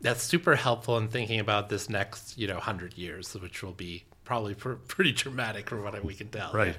that's 0.00 0.22
super 0.22 0.54
helpful 0.54 0.96
in 0.96 1.08
thinking 1.08 1.40
about 1.40 1.68
this 1.68 1.88
next 1.88 2.38
you 2.38 2.46
know 2.46 2.54
100 2.54 2.96
years 2.96 3.34
which 3.34 3.62
will 3.62 3.72
be 3.72 4.04
probably 4.24 4.54
pr- 4.54 4.72
pretty 4.72 5.12
dramatic 5.12 5.68
from 5.68 5.82
what 5.82 6.04
we 6.04 6.14
can 6.14 6.28
tell 6.28 6.52
Right. 6.52 6.76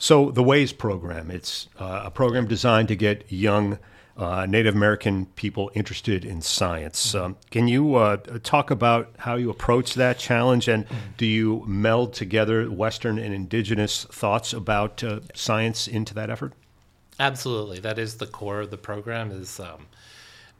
So 0.00 0.30
the 0.30 0.42
WAYS 0.42 0.72
program, 0.72 1.30
it's 1.30 1.68
uh, 1.78 2.04
a 2.06 2.10
program 2.10 2.46
designed 2.46 2.88
to 2.88 2.96
get 2.96 3.30
young 3.30 3.78
uh, 4.16 4.46
Native 4.46 4.74
American 4.74 5.26
people 5.26 5.70
interested 5.74 6.24
in 6.24 6.40
science. 6.40 7.14
Um, 7.14 7.36
can 7.50 7.68
you 7.68 7.96
uh, 7.96 8.16
talk 8.42 8.70
about 8.70 9.12
how 9.18 9.36
you 9.36 9.50
approach 9.50 9.94
that 9.94 10.18
challenge, 10.18 10.68
and 10.68 10.86
do 11.18 11.26
you 11.26 11.64
meld 11.66 12.14
together 12.14 12.70
Western 12.70 13.18
and 13.18 13.34
Indigenous 13.34 14.04
thoughts 14.04 14.54
about 14.54 15.04
uh, 15.04 15.20
science 15.34 15.86
into 15.86 16.14
that 16.14 16.30
effort? 16.30 16.54
Absolutely, 17.20 17.80
that 17.80 17.98
is 17.98 18.16
the 18.16 18.26
core 18.26 18.62
of 18.62 18.70
the 18.70 18.78
program. 18.78 19.30
Is 19.30 19.60
um, 19.60 19.86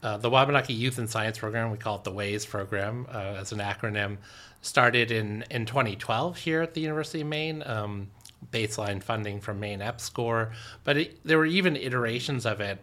uh, 0.03 0.19
the 0.19 0.29
Wabanaki 0.29 0.75
Youth 0.75 0.99
and 0.99 1.09
Science 1.09 1.39
Program? 1.39 1.71
We 1.71 1.79
call 1.79 1.97
it 1.97 2.05
the 2.05 2.13
WAYS 2.13 2.47
program 2.47 3.07
uh, 3.11 3.39
as 3.41 3.51
an 3.51 3.59
acronym. 3.59 4.19
Started 4.61 5.11
in 5.11 5.43
in 5.51 5.65
2012 5.65 6.37
here 6.37 6.61
at 6.61 6.75
the 6.75 6.83
University 6.83 7.23
of 7.23 7.29
Maine. 7.29 7.63
Um, 7.65 8.11
baseline 8.53 9.03
funding 9.03 9.41
from 9.41 9.61
Maine 9.61 9.81
EPSCoR, 9.81 10.53
but 10.85 10.97
it, 10.97 11.21
there 11.25 11.39
were 11.39 11.47
even 11.47 11.77
iterations 11.77 12.47
of 12.47 12.61
it. 12.61 12.79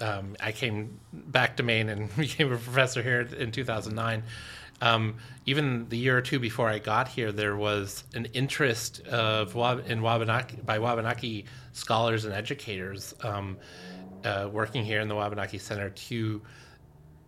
Um, 0.00 0.36
I 0.40 0.52
came 0.52 0.98
back 1.12 1.56
to 1.58 1.62
Maine 1.62 1.88
and 1.88 2.14
became 2.16 2.52
a 2.52 2.56
professor 2.56 3.02
here 3.02 3.20
in 3.20 3.52
2009. 3.52 4.22
Um, 4.80 5.16
even 5.46 5.88
the 5.88 5.96
year 5.96 6.18
or 6.18 6.20
two 6.20 6.38
before 6.38 6.68
I 6.68 6.78
got 6.78 7.08
here, 7.08 7.32
there 7.32 7.56
was 7.56 8.04
an 8.14 8.26
interest 8.34 9.00
of 9.06 9.54
in 9.88 10.02
Wabanaki 10.02 10.58
by 10.64 10.78
Wabanaki 10.78 11.46
scholars 11.72 12.24
and 12.24 12.34
educators 12.34 13.14
um, 13.22 13.56
uh, 14.24 14.48
working 14.52 14.84
here 14.84 15.00
in 15.00 15.08
the 15.08 15.14
Wabanaki 15.14 15.58
Center 15.58 15.90
to 15.90 16.42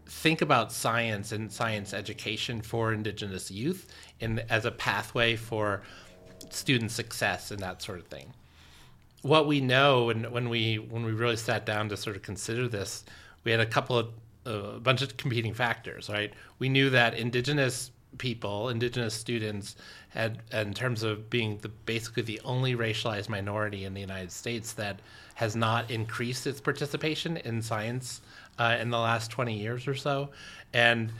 think 0.07 0.41
about 0.41 0.73
science 0.73 1.33
and 1.33 1.51
science 1.51 1.93
education 1.93 2.63
for 2.63 2.93
Indigenous 2.93 3.51
youth 3.51 3.93
and 4.21 4.45
as 4.49 4.65
a 4.65 4.71
pathway 4.71 5.37
for 5.37 5.83
student 6.51 6.91
success 6.91 7.51
and 7.51 7.61
that 7.61 7.83
sort 7.83 7.99
of 7.99 8.07
thing. 8.07 8.33
What 9.23 9.47
we 9.47 9.61
know, 9.61 10.11
and 10.11 10.31
when 10.31 10.49
we 10.49 10.77
when 10.77 11.05
we 11.05 11.13
really 11.13 11.37
sat 11.37 11.67
down 11.67 11.89
to 11.89 11.97
sort 11.97 12.17
of 12.17 12.23
consider 12.23 12.69
this, 12.69 13.05
we 13.43 13.51
had 13.51 13.61
a 13.61 13.67
couple 13.67 13.99
of 13.99 14.09
a 14.47 14.79
bunch 14.81 15.03
of 15.03 15.17
competing 15.17 15.55
factors, 15.55 16.09
right? 16.09 16.33
We 16.59 16.69
knew 16.69 16.91
that 16.91 17.15
indigenous 17.15 17.91
people, 18.19 18.69
indigenous 18.69 19.15
students, 19.15 19.77
had, 20.09 20.39
in 20.53 20.73
terms 20.73 21.03
of 21.03 21.29
being 21.29 21.59
the 21.59 21.69
basically 21.69 22.23
the 22.23 22.41
only 22.45 22.75
racialized 22.75 23.29
minority 23.29 23.85
in 23.85 23.95
the 23.95 24.01
United 24.01 24.33
States 24.33 24.73
that 24.75 25.01
has 25.35 25.55
not 25.55 25.91
increased 25.91 26.47
its 26.47 26.61
participation 26.61 27.37
in 27.39 27.61
science 27.61 28.23
uh, 28.59 28.77
in 28.81 28.91
the 28.91 28.99
last 28.99 29.31
20 29.31 29.55
years 29.55 29.87
or 29.87 29.95
so, 29.95 30.31
and 30.73 31.13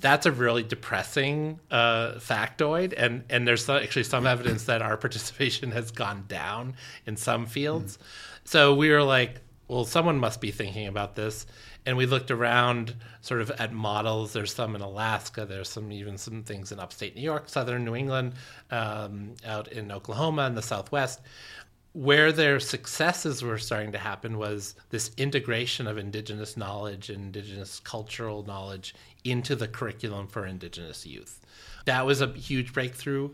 that's 0.00 0.26
a 0.26 0.32
really 0.32 0.62
depressing 0.62 1.58
uh, 1.70 2.14
factoid, 2.14 2.92
and 2.96 3.24
and 3.30 3.46
there's 3.46 3.68
actually 3.70 4.04
some 4.04 4.26
evidence 4.26 4.64
that 4.64 4.82
our 4.82 4.96
participation 5.06 5.70
has 5.70 5.90
gone 5.90 6.24
down 6.28 6.74
in 7.06 7.16
some 7.16 7.46
fields. 7.46 7.98
So 8.44 8.74
we 8.74 8.90
were 8.90 9.02
like, 9.02 9.40
well, 9.68 9.84
someone 9.84 10.18
must 10.18 10.40
be 10.40 10.50
thinking 10.50 10.86
about 10.86 11.16
this, 11.16 11.46
and 11.86 11.96
we 11.96 12.06
looked 12.06 12.30
around 12.30 12.94
sort 13.22 13.40
of 13.40 13.50
at 13.52 13.72
models. 13.72 14.32
There's 14.32 14.52
some 14.52 14.74
in 14.74 14.82
Alaska. 14.82 15.46
There's 15.46 15.68
some 15.68 15.90
even 15.90 16.18
some 16.18 16.42
things 16.42 16.70
in 16.70 16.78
upstate 16.78 17.14
New 17.16 17.22
York, 17.22 17.48
southern 17.48 17.84
New 17.84 17.94
England, 17.94 18.34
um, 18.70 19.34
out 19.44 19.68
in 19.68 19.90
Oklahoma 19.90 20.42
and 20.42 20.56
the 20.56 20.62
Southwest. 20.62 21.20
Where 21.92 22.32
their 22.32 22.58
successes 22.58 23.42
were 23.42 23.56
starting 23.56 23.92
to 23.92 23.98
happen 23.98 24.36
was 24.36 24.74
this 24.90 25.12
integration 25.16 25.86
of 25.86 25.96
indigenous 25.96 26.56
knowledge 26.56 27.08
and 27.08 27.22
indigenous 27.26 27.78
cultural 27.78 28.42
knowledge 28.42 28.96
into 29.22 29.54
the 29.54 29.68
curriculum 29.68 30.26
for 30.26 30.44
indigenous 30.44 31.06
youth. 31.06 31.40
That 31.84 32.04
was 32.04 32.20
a 32.20 32.32
huge 32.32 32.72
breakthrough. 32.72 33.30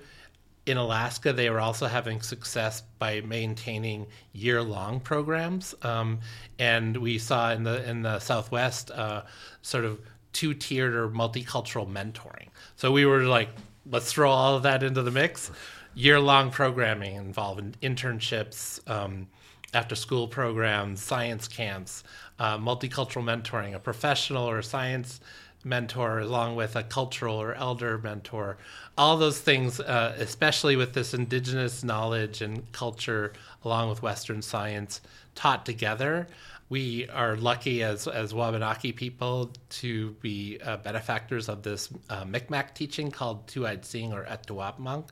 In 0.70 0.76
Alaska, 0.76 1.32
they 1.32 1.50
were 1.50 1.58
also 1.58 1.86
having 1.86 2.22
success 2.22 2.84
by 3.00 3.22
maintaining 3.22 4.06
year-long 4.32 5.00
programs, 5.00 5.74
um, 5.82 6.20
and 6.60 6.96
we 6.96 7.18
saw 7.18 7.50
in 7.50 7.64
the 7.64 7.82
in 7.90 8.02
the 8.02 8.20
Southwest 8.20 8.92
uh, 8.92 9.22
sort 9.62 9.84
of 9.84 9.98
two-tiered 10.32 10.94
or 10.94 11.08
multicultural 11.08 11.90
mentoring. 11.90 12.50
So 12.76 12.92
we 12.92 13.04
were 13.04 13.24
like, 13.24 13.48
let's 13.84 14.12
throw 14.12 14.30
all 14.30 14.54
of 14.54 14.62
that 14.62 14.84
into 14.84 15.02
the 15.02 15.10
mix. 15.10 15.50
Year-long 15.94 16.52
programming 16.52 17.16
involving 17.16 17.74
internships, 17.82 18.78
um, 18.88 19.26
after-school 19.74 20.28
programs, 20.28 21.02
science 21.02 21.48
camps, 21.48 22.04
uh, 22.38 22.58
multicultural 22.58 23.24
mentoring, 23.24 23.74
a 23.74 23.80
professional 23.80 24.48
or 24.48 24.62
science 24.62 25.20
mentor 25.64 26.20
along 26.20 26.56
with 26.56 26.76
a 26.76 26.82
cultural 26.82 27.36
or 27.36 27.54
elder 27.54 27.98
mentor. 27.98 28.56
All 28.96 29.16
those 29.16 29.40
things 29.40 29.80
uh, 29.80 30.14
especially 30.18 30.76
with 30.76 30.94
this 30.94 31.14
indigenous 31.14 31.84
knowledge 31.84 32.40
and 32.40 32.70
culture 32.72 33.32
along 33.64 33.90
with 33.90 34.02
western 34.02 34.42
science 34.42 35.00
taught 35.34 35.66
together 35.66 36.26
we 36.70 37.08
are 37.08 37.36
lucky 37.36 37.82
as 37.82 38.06
as 38.06 38.32
wabanaki 38.32 38.92
people 38.92 39.50
to 39.68 40.12
be 40.22 40.58
uh, 40.64 40.78
benefactors 40.78 41.48
of 41.48 41.62
this 41.62 41.90
uh, 42.08 42.24
micmac 42.24 42.74
teaching 42.74 43.10
called 43.10 43.46
two-eyed 43.48 43.84
seeing 43.84 44.12
or 44.12 44.24
Etuaptmumk. 44.24 45.08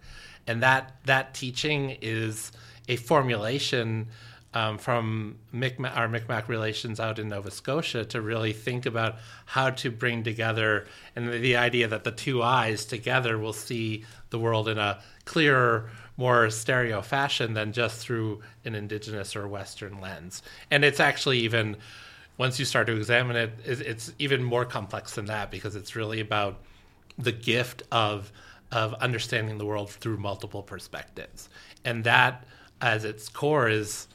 And 0.47 0.63
that 0.63 0.97
that 1.05 1.35
teaching 1.35 1.99
is 2.01 2.53
a 2.89 2.97
formulation 2.97 4.07
um, 4.55 4.79
from 4.79 5.37
Micmac, 5.53 5.97
our 5.97 6.09
Micmac 6.09 6.49
relations 6.49 6.99
out 6.99 7.19
in 7.19 7.29
Nova 7.29 7.51
Scotia 7.51 8.05
to 8.07 8.21
really 8.21 8.53
think 8.53 8.87
about 8.87 9.17
how 9.45 9.71
to 9.71 9.91
bring 9.91 10.23
together 10.23 10.87
and 11.15 11.29
the, 11.29 11.39
the 11.39 11.57
idea 11.57 11.89
that 11.89 12.05
the 12.05 12.11
two 12.11 12.43
eyes 12.43 12.85
together 12.87 13.39
will 13.39 13.53
see 13.53 14.05
the 14.31 14.39
world 14.39 14.69
in 14.69 14.79
a 14.79 15.01
clearer, 15.25 15.91
more 16.17 16.49
stereo 16.51 17.03
fashion 17.03 17.55
than 17.55 17.73
just 17.73 18.01
through 18.01 18.41
an 18.65 18.75
indigenous 18.75 19.37
or 19.37 19.47
Western 19.47 20.01
lens. 20.01 20.43
And 20.71 20.85
it's 20.85 21.01
actually 21.01 21.39
even 21.41 21.77
once 22.39 22.59
you 22.59 22.65
start 22.65 22.87
to 22.87 22.97
examine 22.97 23.37
it, 23.37 23.53
it's, 23.65 24.13
even 24.19 24.43
more 24.43 24.65
complex 24.65 25.17
than 25.17 25.27
that 25.27 25.51
because 25.51 25.75
it's 25.77 25.97
really 25.97 26.21
about 26.21 26.61
the 27.19 27.33
gift 27.33 27.83
of 27.93 28.33
of 28.71 28.93
understanding 28.95 29.57
the 29.57 29.65
world 29.65 29.91
through 29.91 30.19
multiple 30.19 30.63
perspectives, 30.63 31.49
and 31.87 32.05
that 32.05 32.45
as 32.83 33.05
its 33.05 33.29
core 33.29 33.67
is 33.67 34.09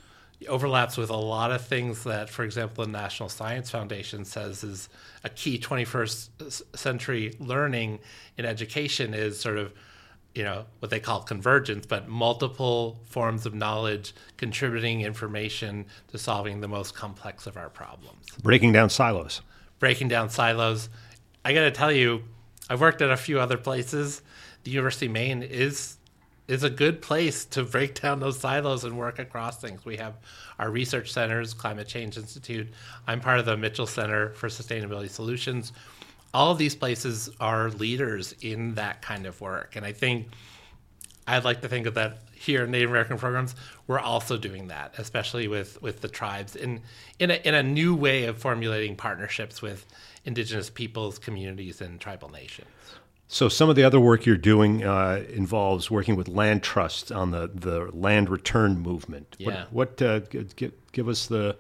overlaps 0.48 0.98
with 0.98 1.10
a 1.10 1.16
lot 1.16 1.52
of 1.52 1.66
things 1.66 2.04
that, 2.04 2.30
for 2.30 2.44
example, 2.44 2.86
the 2.86 2.92
National 2.92 3.30
Science 3.30 3.70
Foundation 3.70 4.26
says 4.26 4.64
is 4.64 4.90
a 5.24 5.30
key 5.30 5.58
21st 5.58 6.62
century 6.76 7.34
learning 7.40 8.00
in 8.38 8.46
education 8.46 9.14
is 9.14 9.40
sort 9.40 9.58
of, 9.58 9.74
you 10.36 10.44
know, 10.44 10.66
what 10.80 10.90
they 10.90 11.00
call 11.00 11.22
convergence, 11.22 11.86
but 11.86 12.08
multiple 12.08 13.00
forms 13.06 13.46
of 13.46 13.54
knowledge 13.54 14.14
contributing 14.38 15.02
information 15.02 15.86
to 16.08 16.18
solving 16.18 16.62
the 16.62 16.68
most 16.68 16.96
complex 16.96 17.48
of 17.48 17.58
our 17.58 17.70
problems. 17.70 18.26
Breaking 18.42 18.72
down 18.72 18.90
silos. 18.90 19.42
Breaking 19.80 20.08
down 20.08 20.30
silos. 20.30 20.90
I 21.46 21.54
got 21.54 21.62
to 21.62 21.72
tell 21.72 21.92
you, 21.92 22.24
I've 22.70 22.82
worked 22.82 23.02
at 23.02 23.12
a 23.12 23.18
few 23.18 23.40
other 23.40 23.58
places. 23.58 24.22
The 24.64 24.72
University 24.72 25.08
of 25.08 25.12
Maine 25.12 25.44
is 25.44 25.98
is 26.48 26.64
a 26.64 26.70
good 26.70 27.02
place 27.02 27.46
to 27.46 27.64
break 27.64 27.94
down 28.02 28.20
those 28.20 28.40
silos 28.40 28.84
and 28.84 28.98
work 28.98 29.20
across 29.20 29.60
things. 29.60 29.86
We 29.86 29.98
have 29.98 30.16
our 30.60 30.70
research 30.70 31.12
centers, 31.12 31.54
Climate 31.54 31.88
Change 31.88 32.18
Institute. 32.18 32.68
I'm 33.08 33.20
part 33.20 33.40
of 33.40 33.46
the 33.46 33.58
Mitchell 33.58 33.88
Center 33.88 34.32
for 34.32 34.50
Sustainability 34.50 35.10
Solutions. 35.10 35.74
All 36.34 36.52
of 36.52 36.58
these 36.58 36.76
places 36.76 37.30
are 37.40 37.70
leaders 37.70 38.34
in 38.42 38.76
that 38.76 39.02
kind 39.02 39.26
of 39.26 39.40
work. 39.40 39.76
And 39.76 39.86
I 39.86 39.92
think 39.92 40.28
I'd 41.28 41.44
like 41.44 41.62
to 41.62 41.70
think 41.70 41.86
of 41.86 41.94
that 41.94 42.24
here 42.34 42.66
in 42.66 42.72
Native 42.72 42.90
American 42.90 43.18
programs, 43.18 43.56
we're 43.88 44.00
also 44.00 44.38
doing 44.38 44.68
that, 44.68 44.96
especially 44.98 45.48
with, 45.48 45.82
with 45.82 46.02
the 46.02 46.10
tribes 46.10 46.58
in 46.58 46.82
in 47.20 47.32
a, 47.32 47.36
in 47.36 47.56
a 47.56 47.64
new 47.64 47.96
way 47.96 48.26
of 48.26 48.38
formulating 48.38 48.98
partnerships 48.98 49.62
with 49.62 49.86
indigenous 50.26 50.70
peoples, 50.70 51.18
communities, 51.20 51.80
and 51.80 52.02
tribal 52.02 52.30
nations. 52.30 52.68
So 53.34 53.50
some 53.50 53.68
of 53.68 53.76
the 53.76 53.84
other 53.84 54.00
work 54.00 54.28
you're 54.28 54.38
doing 54.38 54.84
uh, 54.84 55.24
involves 55.34 55.90
working 55.90 56.16
with 56.16 56.28
land 56.28 56.62
trusts 56.62 57.10
on 57.10 57.32
the, 57.32 57.50
the 57.52 57.90
land 57.92 58.30
return 58.30 58.78
movement. 58.78 59.36
Yeah. 59.40 59.66
What, 59.72 60.00
what 60.00 60.02
uh, 60.04 60.20
give, 60.56 60.72
give 60.92 61.08
us 61.10 61.26
the 61.26 61.56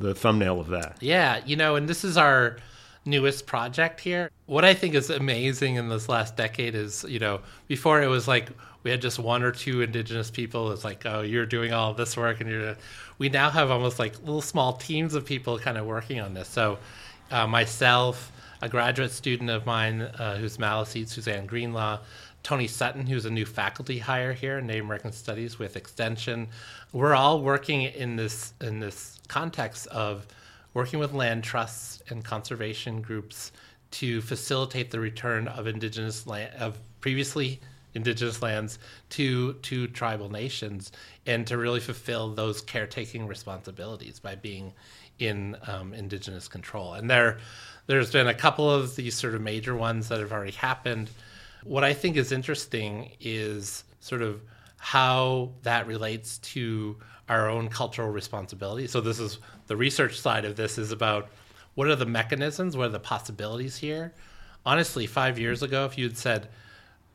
the 0.00 0.16
thumbnail 0.16 0.58
of 0.58 0.66
that? 0.68 0.96
Yeah, 0.98 1.40
you 1.46 1.54
know, 1.54 1.76
and 1.76 1.88
this 1.88 2.02
is 2.02 2.16
our 2.16 2.56
newest 3.04 3.46
project 3.46 4.00
here. 4.00 4.32
What 4.46 4.64
I 4.64 4.74
think 4.74 4.96
is 4.96 5.10
amazing 5.10 5.76
in 5.76 5.88
this 5.88 6.08
last 6.08 6.36
decade 6.36 6.74
is, 6.74 7.04
you 7.08 7.20
know, 7.20 7.38
before 7.68 8.02
it 8.02 8.08
was 8.08 8.26
like 8.26 8.48
we 8.82 8.90
had 8.90 9.00
just 9.00 9.20
one 9.20 9.44
or 9.44 9.52
two 9.52 9.80
indigenous 9.80 10.28
people. 10.28 10.72
It's 10.72 10.82
like, 10.82 11.06
oh, 11.06 11.20
you're 11.20 11.46
doing 11.46 11.72
all 11.72 11.94
this 11.94 12.16
work, 12.16 12.40
and 12.40 12.50
you're. 12.50 12.76
We 13.18 13.28
now 13.28 13.48
have 13.48 13.70
almost 13.70 14.00
like 14.00 14.18
little 14.22 14.42
small 14.42 14.72
teams 14.72 15.14
of 15.14 15.24
people 15.24 15.56
kind 15.60 15.78
of 15.78 15.86
working 15.86 16.18
on 16.18 16.34
this. 16.34 16.48
So, 16.48 16.78
uh, 17.30 17.46
myself, 17.46 18.32
a 18.62 18.68
graduate 18.68 19.10
student 19.10 19.50
of 19.50 19.66
mine 19.66 20.02
uh, 20.02 20.36
who's 20.36 20.56
Maliseet, 20.56 21.08
Suzanne 21.08 21.46
Greenlaw, 21.46 21.98
Tony 22.44 22.68
Sutton, 22.68 23.06
who's 23.06 23.24
a 23.24 23.30
new 23.30 23.44
faculty 23.44 23.98
hire 23.98 24.32
here 24.32 24.58
in 24.58 24.66
Native 24.68 24.84
American 24.84 25.12
Studies 25.12 25.58
with 25.58 25.76
Extension. 25.76 26.46
We're 26.92 27.14
all 27.14 27.42
working 27.42 27.82
in 27.82 28.14
this 28.14 28.54
in 28.60 28.78
this 28.78 29.18
context 29.26 29.88
of 29.88 30.26
working 30.74 31.00
with 31.00 31.12
land 31.12 31.42
trusts 31.42 32.02
and 32.08 32.24
conservation 32.24 33.02
groups 33.02 33.50
to 33.92 34.20
facilitate 34.22 34.92
the 34.92 35.00
return 35.00 35.48
of 35.48 35.66
indigenous 35.66 36.26
land 36.26 36.54
of 36.54 36.78
previously 37.00 37.60
indigenous 37.94 38.40
lands 38.42 38.78
to 39.10 39.54
to 39.54 39.86
tribal 39.88 40.30
nations 40.30 40.92
and 41.26 41.46
to 41.46 41.58
really 41.58 41.80
fulfill 41.80 42.32
those 42.32 42.60
caretaking 42.60 43.26
responsibilities 43.26 44.18
by 44.18 44.34
being 44.34 44.72
in 45.18 45.56
um, 45.66 45.92
indigenous 45.92 46.48
control 46.48 46.94
and 46.94 47.10
there 47.10 47.38
there's 47.86 48.12
been 48.12 48.28
a 48.28 48.34
couple 48.34 48.70
of 48.70 48.96
these 48.96 49.14
sort 49.14 49.34
of 49.34 49.40
major 49.40 49.74
ones 49.74 50.08
that 50.08 50.20
have 50.20 50.32
already 50.32 50.52
happened. 50.52 51.10
What 51.64 51.84
i 51.84 51.92
think 51.92 52.16
is 52.16 52.32
interesting 52.32 53.12
is 53.20 53.84
sort 54.00 54.22
of 54.22 54.40
how 54.78 55.52
that 55.62 55.86
relates 55.86 56.38
to 56.38 56.96
our 57.28 57.48
own 57.48 57.68
cultural 57.68 58.10
responsibility. 58.10 58.86
So 58.88 59.00
this 59.00 59.20
is 59.20 59.38
the 59.68 59.76
research 59.76 60.18
side 60.18 60.44
of 60.44 60.56
this 60.56 60.76
is 60.76 60.90
about 60.90 61.28
what 61.74 61.88
are 61.88 61.96
the 61.96 62.06
mechanisms 62.06 62.76
what 62.76 62.86
are 62.86 62.90
the 62.90 63.00
possibilities 63.00 63.76
here? 63.76 64.12
Honestly 64.66 65.06
five 65.06 65.38
years 65.38 65.62
ago 65.62 65.84
if 65.84 65.96
you'd 65.96 66.18
said 66.18 66.48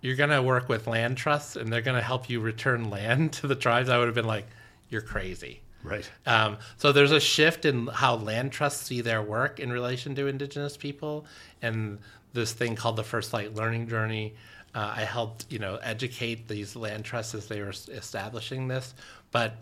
you're 0.02 0.16
going 0.16 0.30
to 0.30 0.42
work 0.42 0.70
with 0.70 0.88
land 0.88 1.18
trusts 1.18 1.56
and 1.56 1.72
they're 1.72 1.82
going 1.82 1.98
to 1.98 2.04
help 2.04 2.30
you 2.30 2.40
return 2.40 2.90
land 2.90 3.34
to 3.34 3.48
the 3.48 3.56
tribes, 3.56 3.90
I 3.90 3.98
would 3.98 4.08
have 4.08 4.16
been 4.16 4.28
like, 4.28 4.48
you're 4.90 5.02
crazy. 5.02 5.62
Right. 5.84 6.10
Um, 6.26 6.58
so 6.78 6.92
there's 6.92 7.12
a 7.12 7.20
shift 7.20 7.66
in 7.66 7.88
how 7.88 8.16
land 8.16 8.52
trusts 8.52 8.86
see 8.86 9.02
their 9.02 9.22
work 9.22 9.60
in 9.60 9.72
relation 9.72 10.16
to 10.16 10.28
Indigenous 10.28 10.76
people, 10.76 11.26
and 11.62 12.00
this 12.34 12.52
thing 12.52 12.76
called 12.76 12.96
the 12.96 13.04
First 13.04 13.34
Light 13.34 13.56
Learning 13.56 13.88
Journey. 13.88 14.34
Uh, 14.76 14.94
I 14.98 15.02
helped, 15.02 15.46
you 15.50 15.60
know, 15.60 15.78
educate 15.78 16.48
these 16.48 16.76
land 16.76 17.06
trusts 17.06 17.34
as 17.34 17.48
they 17.48 17.62
were 17.62 17.74
establishing 17.90 18.68
this, 18.68 18.94
but 19.32 19.56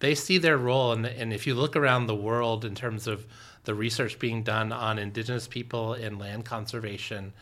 they 0.00 0.14
see 0.14 0.38
their 0.38 0.56
role, 0.56 0.92
and, 0.92 1.04
and 1.06 1.32
if 1.32 1.46
you 1.46 1.54
look 1.54 1.76
around 1.76 2.06
the 2.06 2.16
world 2.16 2.64
in 2.64 2.74
terms 2.74 3.06
of 3.06 3.26
the 3.64 3.74
research 3.74 4.18
being 4.18 4.42
done 4.42 4.72
on 4.72 4.98
Indigenous 4.98 5.46
people 5.46 5.92
and 5.92 6.18
land 6.18 6.46
conservation, 6.46 7.32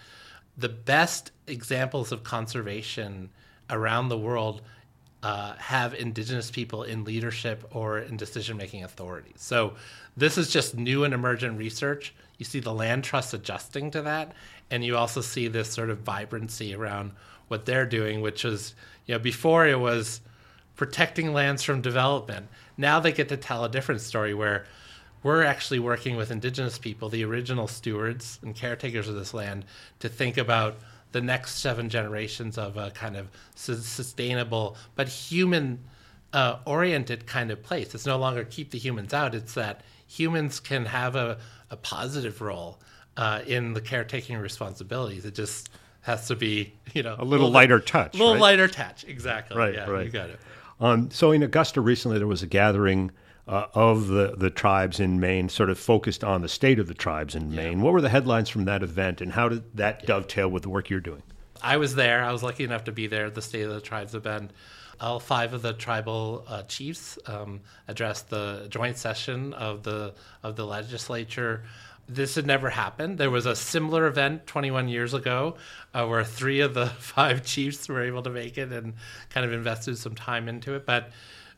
the 0.57 0.69
best 0.69 1.31
examples 1.47 2.11
of 2.11 2.25
conservation 2.25 3.31
around 3.71 4.09
the 4.09 4.19
world 4.19 4.61
uh, 5.23 5.55
have 5.57 5.95
indigenous 5.95 6.51
people 6.51 6.85
in 6.85 7.05
leadership 7.05 7.65
or 7.73 7.99
in 7.99 8.17
decision 8.17 8.57
making 8.57 8.85
authorities. 8.85 9.37
So 9.37 9.75
this 10.17 10.39
is 10.39 10.51
just 10.51 10.77
new 10.77 11.05
and 11.05 11.13
emergent 11.13 11.59
research. 11.59 12.15
You 12.39 12.45
see 12.45 12.61
the 12.61 12.73
land 12.73 13.03
trust 13.03 13.35
adjusting 13.35 13.91
to 13.93 14.03
that, 14.03 14.33
and 14.71 14.85
you 14.85 14.97
also 14.97 15.21
see 15.21 15.49
this 15.49 15.71
sort 15.71 15.91
of 15.91 15.99
vibrancy 15.99 16.75
around 16.75 17.13
what 17.49 17.67
they're 17.67 17.87
doing, 17.87 18.21
which 18.21 18.45
is, 18.45 18.75
you 19.07 19.15
know, 19.15 19.19
before 19.19 19.67
it 19.67 19.81
was 19.81 20.21
protecting 20.77 21.33
lands 21.33 21.63
from 21.65 21.81
development. 21.81 22.47
Now 22.77 23.01
they 23.01 23.11
get 23.11 23.29
to 23.31 23.37
tell 23.37 23.65
a 23.65 23.69
different 23.69 24.01
story 24.01 24.35
where 24.35 24.67
we're 25.25 25.43
actually 25.43 25.81
working 25.81 26.17
with 26.17 26.31
indigenous 26.31 26.79
people, 26.79 27.09
the 27.09 27.25
original 27.25 27.67
stewards 27.67 28.39
and 28.43 28.55
caretakers 28.55 29.09
of 29.09 29.17
this 29.17 29.35
land, 29.35 29.65
to 29.99 30.09
think 30.09 30.37
about 30.37 30.79
the 31.13 31.21
next 31.21 31.57
seven 31.57 31.89
generations 31.89 32.59
of 32.59 32.77
a 32.77 32.91
kind 32.91 33.17
of 33.17 33.29
sustainable 33.55 34.77
but 34.95 35.09
human 35.09 35.79
uh, 36.33 36.59
oriented 36.67 37.27
kind 37.27 37.51
of 37.51 37.63
place. 37.63 37.95
It's 37.95 38.07
no 38.07 38.19
longer 38.19 38.45
keep 38.45 38.71
the 38.71 38.79
humans 38.79 39.15
out, 39.15 39.35
it's 39.35 39.55
that 39.55 39.83
humans 40.07 40.61
can 40.61 40.85
have 40.87 41.17
a, 41.17 41.39
a 41.71 41.77
positive 41.77 42.41
role 42.41 42.79
uh, 43.17 43.41
in 43.47 43.73
the 43.75 43.81
caretaking 43.81 44.39
responsibilities. 44.39 45.25
It 45.25 45.35
just 45.35 45.71
has 46.03 46.29
to 46.29 46.37
be, 46.37 46.75
you 46.95 47.03
know, 47.03 47.15
a 47.15 47.25
little, 47.25 47.29
little 47.29 47.51
lighter 47.51 47.81
touch. 47.81 48.15
A 48.15 48.19
little 48.19 48.35
right? 48.35 48.41
lighter 48.41 48.69
touch, 48.69 49.05
exactly. 49.05 49.57
Right, 49.57 49.75
yeah, 49.75 49.89
right. 49.89 50.07
You 50.07 50.13
got 50.13 50.31
it. 50.31 50.41
Um, 50.81 51.11
so 51.11 51.33
in 51.33 51.43
Augusta 51.43 51.81
recently, 51.81 52.19
there 52.19 52.27
was 52.27 52.43
a 52.43 52.47
gathering 52.47 53.11
uh, 53.49 53.67
of 53.75 54.09
the, 54.09 54.35
the 54.37 54.51
tribes 54.51 55.01
in 55.01 55.19
Maine, 55.19 55.49
sort 55.49 55.71
of 55.71 55.79
focused 55.79 56.23
on 56.23 56.43
the 56.43 56.49
state 56.49 56.79
of 56.79 56.87
the 56.87 56.95
tribes 56.95 57.35
in 57.35 57.55
Maine. 57.55 57.81
What 57.81 57.95
were 57.95 58.03
the 58.03 58.11
headlines 58.11 58.51
from 58.51 58.67
that 58.67 58.83
event, 58.83 59.21
and 59.21 59.33
how 59.33 59.49
did 59.49 59.77
that 59.77 60.07
dovetail 60.07 60.49
with 60.49 60.63
the 60.63 60.69
work 60.69 60.91
you're 60.91 61.01
doing? 61.01 61.23
I 61.63 61.79
was 61.79 61.95
there. 61.95 62.23
I 62.23 62.31
was 62.31 62.43
lucky 62.43 62.65
enough 62.65 62.85
to 62.85 62.93
be 62.93 63.07
there 63.07 63.27
at 63.27 63.35
the 63.35 63.43
State 63.43 63.63
of 63.63 63.75
the 63.75 63.81
Tribes 63.81 64.15
event. 64.15 64.53
All 65.01 65.19
five 65.19 65.55
of 65.55 65.63
the 65.63 65.73
tribal 65.73 66.45
uh, 66.47 66.63
chiefs 66.65 67.19
um, 67.27 67.61
addressed 67.87 68.31
the 68.31 68.67
joint 68.69 68.99
session 68.99 69.55
of 69.55 69.83
the 69.83 70.15
of 70.43 70.57
the 70.57 70.67
legislature. 70.67 71.65
This 72.09 72.35
had 72.35 72.47
never 72.47 72.69
happened. 72.69 73.19
There 73.19 73.31
was 73.31 73.47
a 73.47 73.55
similar 73.55 74.07
event 74.07 74.47
21 74.47 74.89
years 74.89 75.15
ago 75.15 75.57
uh, 75.95 76.07
where 76.07 76.25
three 76.25 76.61
of 76.61 76.75
the 76.75 76.87
five 76.99 77.45
chiefs 77.45 77.89
were 77.89 78.03
able 78.03 78.23
to 78.23 78.31
make 78.31 78.59
it 78.59 78.73
and 78.73 78.95
kind 79.31 79.47
of 79.47 79.53
invested 79.53 79.99
some 79.99 80.15
time 80.15 80.49
into 80.49 80.75
it. 80.75 80.85
But 80.85 81.11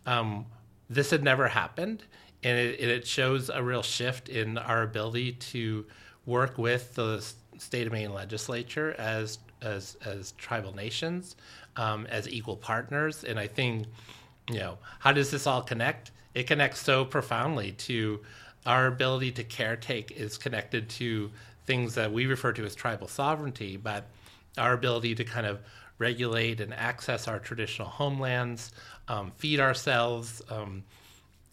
um, 0.07 0.47
this 0.91 1.11
had 1.11 1.23
never 1.23 1.49
happened, 1.49 2.03
and 2.43 2.59
it, 2.59 2.81
it 2.81 3.07
shows 3.07 3.49
a 3.49 3.63
real 3.63 3.83
shift 3.83 4.29
in 4.29 4.59
our 4.59 4.83
ability 4.83 5.33
to 5.33 5.87
work 6.27 6.59
with 6.59 6.95
the 6.95 7.25
state 7.59 7.87
of 7.87 7.93
Maine 7.93 8.13
legislature 8.13 8.95
as 8.99 9.39
as 9.63 9.97
as 10.05 10.33
tribal 10.33 10.75
nations, 10.75 11.37
um, 11.77 12.07
as 12.07 12.29
equal 12.29 12.57
partners. 12.57 13.25
And 13.25 13.39
I 13.39 13.47
think, 13.47 13.87
you 14.51 14.59
know, 14.59 14.79
how 14.99 15.13
does 15.13 15.31
this 15.31 15.47
all 15.47 15.63
connect? 15.63 16.11
It 16.35 16.47
connects 16.47 16.81
so 16.81 17.05
profoundly 17.05 17.73
to 17.73 18.21
our 18.67 18.87
ability 18.87 19.33
to 19.33 19.45
caretake 19.45 20.11
is 20.11 20.37
connected 20.37 20.89
to 20.91 21.31
things 21.67 21.95
that 21.95 22.13
we 22.13 22.27
refer 22.27 22.53
to 22.53 22.65
as 22.65 22.75
tribal 22.75 23.09
sovereignty, 23.09 23.77
but 23.77 24.07
our 24.59 24.73
ability 24.73 25.15
to 25.15 25.25
kind 25.25 25.47
of 25.47 25.61
regulate 25.99 26.61
and 26.61 26.73
access 26.75 27.29
our 27.29 27.39
traditional 27.39 27.89
homelands, 27.89 28.73
um, 29.11 29.33
feed 29.33 29.59
ourselves, 29.59 30.41
um, 30.49 30.85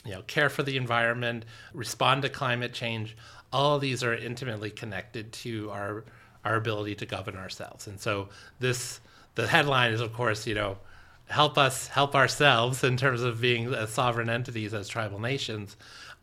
you 0.06 0.12
know, 0.12 0.22
care 0.28 0.48
for 0.48 0.62
the 0.62 0.78
environment, 0.78 1.43
respond 1.74 2.22
to 2.22 2.30
climate 2.30 2.72
change. 2.72 3.17
All 3.52 3.80
these 3.80 4.04
are 4.04 4.13
intimately 4.13 4.70
connected 4.70 5.34
to 5.43 5.72
our 5.72 6.06
our 6.46 6.56
ability 6.56 6.96
to 6.96 7.06
govern 7.06 7.36
ourselves. 7.36 7.88
And 7.88 8.00
so 8.00 8.30
this 8.60 9.02
the 9.36 9.48
headline 9.48 9.91
is 9.91 10.02
of 10.02 10.13
course, 10.13 10.46
you 10.46 10.54
know, 10.54 10.78
help 11.26 11.58
us 11.58 11.88
help 11.88 12.15
ourselves 12.15 12.84
in 12.84 12.96
terms 12.96 13.24
of 13.24 13.41
being 13.41 13.74
sovereign 13.88 14.30
entities 14.30 14.74
as 14.76 14.88
tribal 14.88 15.20
nations, 15.20 15.76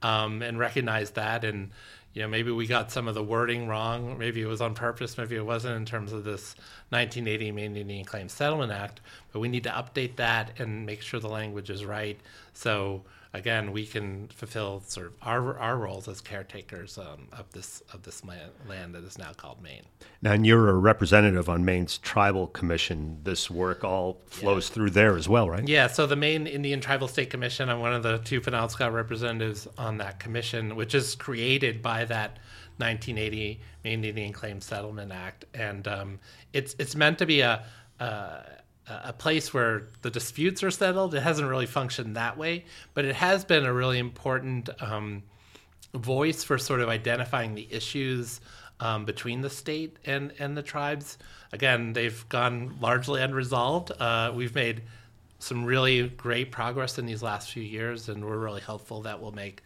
um, 0.02 0.40
and 0.40 0.56
recognize 0.56 1.10
that 1.10 1.44
and 1.44 1.70
you 2.14 2.22
know, 2.22 2.28
maybe 2.28 2.52
we 2.52 2.68
got 2.68 2.92
some 2.92 3.08
of 3.08 3.14
the 3.14 3.24
wording 3.24 3.66
wrong. 3.66 4.16
Maybe 4.16 4.40
it 4.40 4.46
was 4.46 4.60
on 4.60 4.74
purpose. 4.74 5.18
Maybe 5.18 5.34
it 5.34 5.44
wasn't 5.44 5.76
in 5.76 5.84
terms 5.84 6.12
of 6.12 6.22
this 6.22 6.54
1980 6.90 7.50
Maine 7.50 7.76
Indian 7.76 8.04
Claims 8.04 8.32
Settlement 8.32 8.70
Act. 8.70 9.00
But 9.32 9.40
we 9.40 9.48
need 9.48 9.64
to 9.64 9.70
update 9.70 10.14
that 10.16 10.60
and 10.60 10.86
make 10.86 11.02
sure 11.02 11.18
the 11.18 11.28
language 11.28 11.70
is 11.70 11.84
right. 11.84 12.18
So 12.52 13.02
again, 13.34 13.72
we 13.72 13.84
can 13.84 14.28
fulfill 14.28 14.80
sort 14.86 15.08
of 15.08 15.14
our, 15.20 15.58
our 15.58 15.76
roles 15.76 16.08
as 16.08 16.20
caretakers 16.20 16.96
um, 16.96 17.26
of 17.32 17.50
this 17.50 17.82
of 17.92 18.02
this 18.04 18.24
land, 18.24 18.52
land, 18.68 18.94
that 18.94 19.04
is 19.04 19.18
now 19.18 19.32
called 19.36 19.60
Maine. 19.60 19.82
Now, 20.22 20.32
and 20.32 20.46
you're 20.46 20.70
a 20.70 20.74
representative 20.74 21.48
on 21.48 21.64
Maine's 21.64 21.98
Tribal 21.98 22.46
Commission. 22.46 23.18
This 23.24 23.50
work 23.50 23.84
all 23.84 24.20
flows 24.26 24.70
yeah. 24.70 24.74
through 24.74 24.90
there 24.90 25.16
as 25.16 25.28
well, 25.28 25.50
right? 25.50 25.66
Yeah. 25.68 25.88
So 25.88 26.06
the 26.06 26.16
Maine 26.16 26.46
Indian 26.46 26.80
Tribal 26.80 27.08
State 27.08 27.28
Commission. 27.28 27.68
I'm 27.68 27.80
one 27.80 27.92
of 27.92 28.02
the 28.02 28.18
two 28.18 28.40
Penobscot 28.40 28.92
representatives 28.92 29.68
on 29.76 29.98
that 29.98 30.20
commission, 30.20 30.76
which 30.76 30.94
is 30.94 31.14
created 31.14 31.82
by 31.82 32.04
that 32.06 32.38
1980 32.78 33.60
Maine 33.84 34.04
Indian 34.04 34.32
Claims 34.32 34.64
Settlement 34.64 35.12
Act, 35.12 35.44
and 35.52 35.86
um, 35.88 36.20
it's 36.52 36.76
it's 36.78 36.94
meant 36.94 37.18
to 37.18 37.26
be 37.26 37.40
a, 37.40 37.64
a 37.98 38.42
a 38.86 39.12
place 39.12 39.54
where 39.54 39.88
the 40.02 40.10
disputes 40.10 40.62
are 40.62 40.70
settled. 40.70 41.14
It 41.14 41.22
hasn't 41.22 41.48
really 41.48 41.66
functioned 41.66 42.16
that 42.16 42.36
way, 42.36 42.64
but 42.92 43.04
it 43.04 43.14
has 43.16 43.44
been 43.44 43.64
a 43.64 43.72
really 43.72 43.98
important 43.98 44.68
um, 44.80 45.22
voice 45.94 46.44
for 46.44 46.58
sort 46.58 46.80
of 46.80 46.88
identifying 46.88 47.54
the 47.54 47.66
issues 47.70 48.40
um, 48.80 49.04
between 49.04 49.40
the 49.40 49.50
state 49.50 49.96
and, 50.04 50.32
and 50.38 50.56
the 50.56 50.62
tribes. 50.62 51.18
Again, 51.52 51.92
they've 51.92 52.28
gone 52.28 52.76
largely 52.80 53.22
unresolved. 53.22 53.92
Uh, 53.98 54.32
we've 54.34 54.54
made 54.54 54.82
some 55.38 55.64
really 55.64 56.08
great 56.08 56.50
progress 56.50 56.98
in 56.98 57.06
these 57.06 57.22
last 57.22 57.52
few 57.52 57.62
years, 57.62 58.08
and 58.08 58.24
we're 58.24 58.38
really 58.38 58.60
hopeful 58.60 59.02
that 59.02 59.20
we'll 59.20 59.32
make 59.32 59.62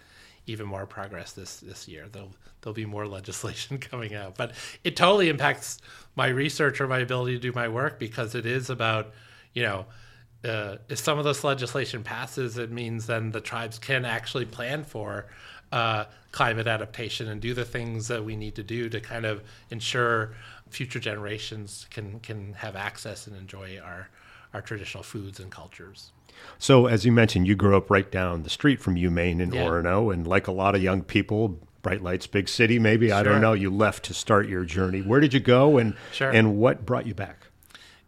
even 0.47 0.67
more 0.67 0.87
progress 0.87 1.33
this 1.33 1.61
this 1.61 1.87
year. 1.89 2.07
There'll 2.11 2.33
there'll 2.69 2.75
be 2.75 2.87
more 2.87 3.07
legislation 3.19 3.79
coming 3.79 4.15
out, 4.15 4.37
but 4.37 4.53
it 4.85 4.97
totally 4.97 5.29
impacts 5.29 5.79
my 6.17 6.29
research 6.29 6.81
or 6.81 6.89
my 6.89 6.99
ability 6.99 7.35
to 7.35 7.41
do 7.41 7.53
my 7.53 7.69
work 7.69 7.99
because 7.99 8.35
it 8.35 8.47
is 8.47 8.71
about 8.71 9.13
you 9.55 9.63
know. 9.63 9.87
Uh, 10.45 10.77
if 10.89 11.01
some 11.01 11.19
of 11.19 11.25
this 11.25 11.43
legislation 11.43 12.05
passes, 12.05 12.59
it 12.59 12.71
means 12.71 13.07
then 13.07 13.33
the 13.33 13.41
tribes 13.41 13.77
can 13.77 14.05
actually 14.05 14.45
plan 14.45 14.85
for 14.85 15.27
uh, 15.73 16.05
climate 16.31 16.69
adaptation 16.69 17.27
and 17.27 17.41
do 17.41 17.55
the 17.55 17.65
things 17.65 18.07
that 18.07 18.25
we 18.25 18.37
need 18.37 18.55
to 18.55 18.63
do 18.63 18.89
to 18.89 19.01
kind 19.01 19.27
of 19.27 19.43
ensure 19.71 20.35
future 20.71 21.01
generations 21.01 21.89
can 21.91 22.21
can 22.21 22.53
have 22.53 22.77
access 22.77 23.27
and 23.27 23.37
enjoy 23.37 23.79
our 23.79 24.09
our 24.55 24.63
traditional 24.63 25.03
foods 25.03 25.41
and 25.41 25.51
cultures. 25.51 26.13
So, 26.59 26.87
as 26.87 27.05
you 27.05 27.13
mentioned, 27.13 27.47
you 27.47 27.55
grew 27.55 27.77
up 27.77 27.91
right 27.91 28.11
down 28.11 28.43
the 28.43 28.51
street 28.51 28.81
from 28.81 28.95
UMaine 28.95 29.41
in 29.41 29.53
yeah. 29.53 29.65
Orono, 29.65 30.13
and 30.13 30.27
like 30.27 30.47
a 30.47 30.53
lot 30.53 30.75
of 30.75 30.83
young 30.83 31.03
people, 31.03 31.59
bright 31.83 32.03
lights, 32.03 32.27
big 32.27 32.49
city, 32.49 32.79
maybe 32.79 33.09
sure. 33.09 33.17
I 33.17 33.23
don't 33.23 33.41
know. 33.41 33.53
You 33.53 33.71
left 33.71 34.05
to 34.07 34.15
start 34.15 34.49
your 34.49 34.65
journey. 34.65 35.01
Where 35.01 35.21
did 35.21 35.35
you 35.35 35.41
go, 35.41 35.79
and 35.79 35.95
sure. 36.13 36.31
and 36.31 36.57
what 36.57 36.85
brought 36.85 37.07
you 37.07 37.15
back? 37.15 37.49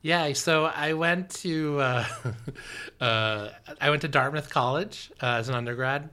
Yeah, 0.02 0.32
so 0.32 0.64
I 0.64 0.94
went 0.94 1.30
to 1.30 1.80
uh, 1.80 2.06
uh, 3.00 3.48
I 3.80 3.90
went 3.90 4.02
to 4.02 4.08
Dartmouth 4.08 4.50
College 4.50 5.12
uh, 5.22 5.26
as 5.26 5.48
an 5.48 5.54
undergrad. 5.54 6.08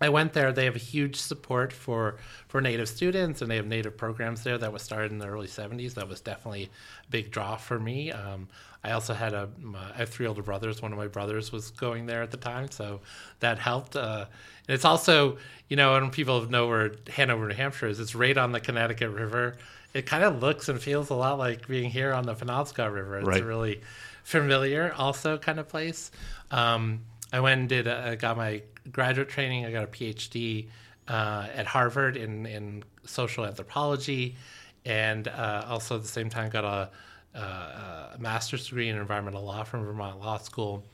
I 0.00 0.08
went 0.08 0.32
there. 0.32 0.50
They 0.50 0.64
have 0.64 0.76
a 0.76 0.80
huge 0.80 1.16
support 1.16 1.72
for 1.72 2.16
for 2.48 2.60
Native 2.60 2.88
students, 2.88 3.42
and 3.42 3.50
they 3.50 3.56
have 3.56 3.66
Native 3.66 3.96
programs 3.96 4.42
there 4.42 4.58
that 4.58 4.72
was 4.72 4.82
started 4.82 5.12
in 5.12 5.18
the 5.18 5.26
early 5.26 5.46
'70s. 5.46 5.94
That 5.94 6.08
was 6.08 6.20
definitely 6.20 6.64
a 6.64 7.10
big 7.10 7.30
draw 7.30 7.56
for 7.56 7.78
me. 7.78 8.10
Um, 8.10 8.48
I 8.82 8.92
also 8.92 9.12
had 9.12 9.34
a 9.34 9.48
I 9.94 9.98
have 9.98 10.08
three 10.08 10.26
older 10.26 10.42
brothers. 10.42 10.80
One 10.80 10.92
of 10.92 10.98
my 10.98 11.06
brothers 11.06 11.52
was 11.52 11.70
going 11.70 12.06
there 12.06 12.22
at 12.22 12.30
the 12.30 12.36
time, 12.36 12.70
so 12.70 13.00
that 13.40 13.58
helped. 13.58 13.94
Uh, 13.94 14.26
and 14.66 14.74
it's 14.74 14.84
also, 14.84 15.36
you 15.68 15.76
know, 15.76 15.92
when 15.92 16.10
people 16.10 16.48
know 16.48 16.66
where 16.66 16.92
Hanover, 17.08 17.48
New 17.48 17.54
Hampshire 17.54 17.88
is, 17.88 18.00
it's 18.00 18.14
right 18.14 18.36
on 18.36 18.52
the 18.52 18.60
Connecticut 18.60 19.10
River. 19.10 19.56
It 19.92 20.06
kind 20.06 20.24
of 20.24 20.40
looks 20.40 20.68
and 20.68 20.80
feels 20.80 21.10
a 21.10 21.14
lot 21.14 21.38
like 21.38 21.66
being 21.68 21.90
here 21.90 22.12
on 22.12 22.24
the 22.24 22.34
Penobscot 22.34 22.92
River. 22.92 23.18
It's 23.18 23.28
right. 23.28 23.42
a 23.42 23.44
really 23.44 23.80
familiar, 24.22 24.94
also 24.96 25.36
kind 25.36 25.58
of 25.58 25.68
place. 25.68 26.10
Um, 26.50 27.00
I 27.32 27.40
went 27.40 27.60
and 27.60 27.68
did 27.68 27.86
a, 27.86 28.16
got 28.16 28.36
my 28.36 28.62
graduate 28.90 29.28
training. 29.28 29.66
I 29.66 29.72
got 29.72 29.84
a 29.84 29.88
PhD 29.88 30.68
uh, 31.08 31.48
at 31.54 31.66
Harvard 31.66 32.16
in 32.16 32.46
in 32.46 32.84
social 33.04 33.44
anthropology, 33.44 34.36
and 34.84 35.28
uh, 35.28 35.64
also 35.68 35.96
at 35.96 36.02
the 36.02 36.08
same 36.08 36.30
time 36.30 36.50
got 36.50 36.64
a 36.64 36.90
a 37.34 38.16
master's 38.18 38.66
degree 38.66 38.88
in 38.88 38.96
environmental 38.96 39.44
law 39.44 39.64
from 39.64 39.84
Vermont 39.84 40.20
Law 40.20 40.38
School, 40.38 40.84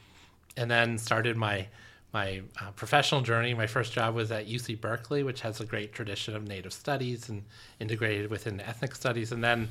and 0.57 0.70
then 0.70 0.99
started 0.99 1.37
my 1.37 1.66
my 2.12 2.40
uh, 2.61 2.70
professional 2.70 3.20
journey. 3.20 3.53
My 3.53 3.66
first 3.66 3.92
job 3.92 4.14
was 4.14 4.31
at 4.33 4.46
UC 4.46 4.81
Berkeley, 4.81 5.22
which 5.22 5.40
has 5.42 5.61
a 5.61 5.66
great 5.66 5.92
tradition 5.92 6.35
of 6.35 6.46
Native 6.46 6.72
studies 6.72 7.29
and 7.29 7.42
integrated 7.79 8.31
within 8.31 8.61
ethnic 8.61 8.94
studies. 8.94 9.33
And 9.33 9.44
then, 9.44 9.68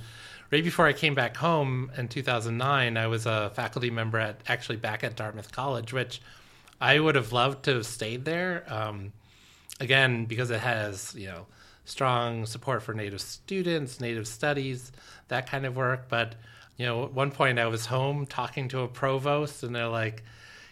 right 0.51 0.63
before 0.63 0.85
I 0.85 0.93
came 0.93 1.15
back 1.15 1.37
home 1.37 1.91
in 1.97 2.07
2009, 2.07 2.97
I 2.97 3.07
was 3.07 3.25
a 3.25 3.51
faculty 3.55 3.89
member 3.89 4.19
at 4.19 4.41
actually 4.47 4.77
back 4.77 5.03
at 5.03 5.15
Dartmouth 5.15 5.51
College, 5.51 5.93
which 5.93 6.21
I 6.79 6.99
would 6.99 7.15
have 7.15 7.31
loved 7.31 7.63
to 7.65 7.75
have 7.75 7.85
stayed 7.85 8.25
there. 8.25 8.63
Um, 8.67 9.13
again, 9.79 10.25
because 10.25 10.51
it 10.51 10.59
has 10.59 11.15
you 11.15 11.27
know 11.27 11.47
strong 11.85 12.45
support 12.45 12.83
for 12.83 12.93
Native 12.93 13.21
students, 13.21 13.99
Native 13.99 14.27
studies, 14.27 14.91
that 15.29 15.49
kind 15.49 15.65
of 15.65 15.75
work, 15.75 16.09
but 16.09 16.35
you 16.77 16.85
know, 16.85 17.05
at 17.05 17.13
one 17.13 17.31
point 17.31 17.59
I 17.59 17.67
was 17.67 17.85
home 17.85 18.25
talking 18.25 18.67
to 18.69 18.81
a 18.81 18.87
provost, 18.87 19.63
and 19.63 19.75
they're 19.75 19.87
like, 19.87 20.23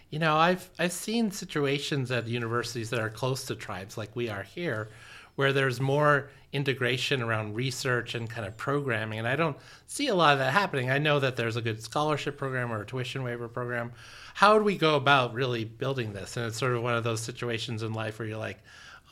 you 0.10 0.20
know, 0.20 0.36
I've 0.36 0.70
I've 0.78 0.92
seen 0.92 1.32
situations 1.32 2.12
at 2.12 2.28
universities 2.28 2.90
that 2.92 3.00
are 3.00 3.10
close 3.10 3.46
to 3.46 3.56
tribes, 3.56 3.98
like 3.98 4.16
we 4.16 4.30
are 4.30 4.44
here, 4.44 4.90
where 5.36 5.54
there's 5.54 5.80
more 5.82 6.30
integration 6.52 7.22
around 7.22 7.56
research 7.56 8.14
and 8.14 8.30
kind 8.30 8.46
of 8.46 8.56
programming, 8.58 9.20
and 9.20 9.28
I 9.28 9.36
don't 9.36 9.58
see 9.88 10.08
a 10.08 10.16
lot 10.16 10.34
of 10.34 10.40
that 10.40 10.54
happening. 10.54 10.92
I 10.92 11.00
know 11.00 11.20
that 11.20 11.36
there's 11.36 11.56
a 11.56 11.62
good 11.62 11.82
scholarship 11.82 12.38
program 12.38 12.72
or 12.72 12.82
a 12.82 12.86
tuition 12.86 13.24
waiver 13.24 13.48
program. 13.48 13.92
How 14.36 14.58
do 14.58 14.64
we 14.64 14.78
go 14.78 14.96
about 14.96 15.34
really 15.34 15.64
building 15.66 16.14
this? 16.14 16.38
And 16.38 16.46
it's 16.46 16.58
sort 16.58 16.74
of 16.74 16.84
one 16.84 16.96
of 16.96 17.04
those 17.04 17.22
situations 17.22 17.82
in 17.82 17.94
life 17.94 18.20
where 18.20 18.28
you're 18.28 18.38
like, 18.38 18.60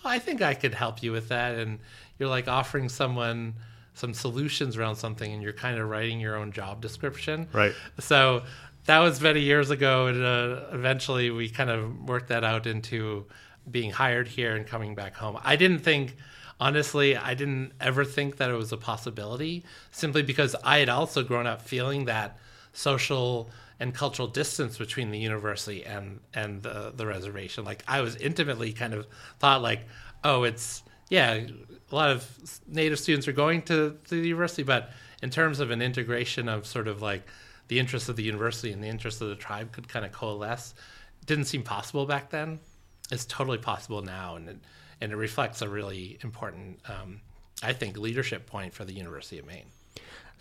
oh, 0.04 0.10
I 0.10 0.20
think 0.20 0.42
I 0.42 0.54
could 0.54 0.74
help 0.74 1.02
you 1.02 1.12
with 1.12 1.30
that, 1.30 1.56
and 1.56 1.80
you're 2.20 2.30
like 2.30 2.48
offering 2.48 2.90
someone 2.90 3.56
some 3.94 4.14
solutions 4.14 4.78
around 4.78 4.96
something 4.96 5.32
and 5.32 5.44
you're 5.44 5.54
kind 5.54 5.78
of 5.80 5.90
writing 5.90 6.20
your 6.20 6.36
own 6.36 6.52
job 6.52 6.82
description. 6.82 7.48
Right. 7.54 7.74
So 8.00 8.44
that 8.86 9.00
was 9.00 9.22
many 9.22 9.42
years 9.42 9.70
ago. 9.70 10.08
And 10.08 10.24
uh, 10.24 10.66
eventually 10.72 11.30
we 11.30 11.50
kind 11.50 11.70
of 11.70 12.08
worked 12.08 12.30
that 12.30 12.44
out 12.44 12.68
into 12.68 13.26
being 13.70 13.92
hired 13.92 14.28
here 14.28 14.56
and 14.56 14.66
coming 14.66 14.96
back 14.96 15.16
home. 15.16 15.38
I 15.44 15.56
didn't 15.56 15.80
think, 15.80 16.16
honestly, 16.60 17.16
I 17.16 17.34
didn't 17.34 17.74
ever 17.80 18.06
think 18.06 18.38
that 18.38 18.50
it 18.50 18.56
was 18.56 18.72
a 18.72 18.78
possibility 18.78 19.64
simply 19.92 20.24
because 20.24 20.56
I 20.64 20.80
had 20.80 20.90
also 20.90 21.24
grown 21.24 21.46
up 21.46 21.62
feeling 21.62 22.06
that 22.06 22.38
social 22.74 23.50
and 23.80 23.94
cultural 23.94 24.28
distance 24.28 24.78
between 24.78 25.10
the 25.10 25.18
university 25.18 25.84
and 25.84 26.20
and 26.34 26.62
the, 26.62 26.94
the 26.96 27.06
reservation. 27.06 27.66
Like 27.66 27.84
I 27.88 28.02
was 28.02 28.16
intimately 28.16 28.74
kind 28.74 28.94
of 28.94 29.08
thought 29.40 29.62
like, 29.62 29.88
oh, 30.24 30.44
it's 30.44 30.84
yeah, 31.10 31.42
a 31.92 31.96
lot 31.96 32.10
of 32.10 32.60
native 32.68 33.00
students 33.00 33.28
are 33.28 33.34
going 33.34 33.62
to, 33.64 33.98
the 34.10 34.18
university, 34.18 34.64
but 34.64 34.92
in 35.22 35.30
terms 35.30 35.60
of 35.60 35.72
an 35.72 35.82
integration 35.82 36.50
of 36.50 36.66
sort 36.66 36.88
of 36.88 37.02
like 37.02 37.24
the 37.68 37.80
interests 37.80 38.10
of 38.10 38.16
the 38.16 38.24
university 38.24 38.72
and 38.72 38.84
the 38.84 38.88
interests 38.88 39.22
of 39.22 39.30
the 39.30 39.36
tribe 39.36 39.72
could 39.72 39.88
kind 39.88 40.06
of 40.06 40.12
coalesce, 40.12 40.74
didn't 41.26 41.46
seem 41.46 41.64
possible 41.64 42.06
back 42.06 42.30
then. 42.30 42.60
It's 43.12 43.26
totally 43.26 43.58
possible 43.58 44.02
now, 44.02 44.36
and 44.36 44.50
it, 44.50 44.58
and 45.02 45.12
it 45.12 45.16
reflects 45.16 45.62
a 45.62 45.70
really 45.70 46.18
important, 46.24 46.80
um, 46.88 47.22
I 47.62 47.74
think, 47.74 47.98
leadership 47.98 48.48
point 48.48 48.74
for 48.74 48.86
the 48.86 48.94
University 48.94 49.38
of 49.38 49.46
Maine. 49.46 49.66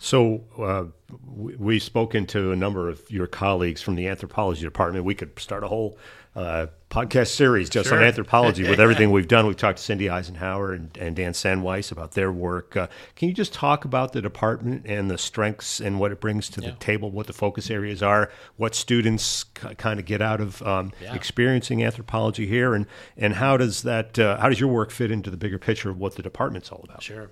So 0.03 0.43
uh, 0.57 0.85
we've 1.27 1.83
spoken 1.83 2.25
to 2.25 2.51
a 2.51 2.55
number 2.55 2.89
of 2.89 3.03
your 3.11 3.27
colleagues 3.27 3.83
from 3.83 3.93
the 3.93 4.07
anthropology 4.07 4.63
department. 4.63 5.05
We 5.05 5.13
could 5.13 5.37
start 5.37 5.63
a 5.63 5.67
whole 5.67 5.95
uh, 6.35 6.67
podcast 6.89 7.27
series 7.27 7.69
just 7.69 7.89
sure. 7.89 7.99
on 7.99 8.03
anthropology 8.03 8.67
with 8.67 8.79
everything 8.79 9.11
we've 9.13 9.27
done. 9.27 9.45
We've 9.45 9.55
talked 9.55 9.77
to 9.77 9.83
Cindy 9.83 10.05
Isenhour 10.05 10.73
and, 10.73 10.97
and 10.97 11.15
Dan 11.15 11.33
Sandweiss 11.33 11.91
about 11.91 12.13
their 12.13 12.31
work. 12.31 12.75
Uh, 12.75 12.87
can 13.15 13.27
you 13.27 13.35
just 13.35 13.53
talk 13.53 13.85
about 13.85 14.11
the 14.11 14.23
department 14.23 14.87
and 14.87 15.07
the 15.07 15.19
strengths 15.19 15.79
and 15.79 15.99
what 15.99 16.11
it 16.11 16.19
brings 16.19 16.49
to 16.49 16.61
yeah. 16.61 16.71
the 16.71 16.75
table, 16.77 17.11
what 17.11 17.27
the 17.27 17.33
focus 17.33 17.69
areas 17.69 18.01
are, 18.01 18.31
what 18.57 18.73
students 18.73 19.45
c- 19.55 19.75
kind 19.75 19.99
of 19.99 20.07
get 20.07 20.19
out 20.19 20.41
of 20.41 20.63
um, 20.63 20.91
yeah. 20.99 21.13
experiencing 21.13 21.83
anthropology 21.83 22.47
here, 22.47 22.73
and, 22.73 22.87
and 23.17 23.35
how 23.35 23.55
does 23.55 23.83
that 23.83 24.17
uh, 24.17 24.39
how 24.39 24.49
does 24.49 24.59
your 24.59 24.69
work 24.69 24.89
fit 24.89 25.11
into 25.11 25.29
the 25.29 25.37
bigger 25.37 25.59
picture 25.59 25.91
of 25.91 25.99
what 25.99 26.15
the 26.15 26.23
department's 26.23 26.71
all 26.71 26.81
about? 26.83 27.03
Sure. 27.03 27.29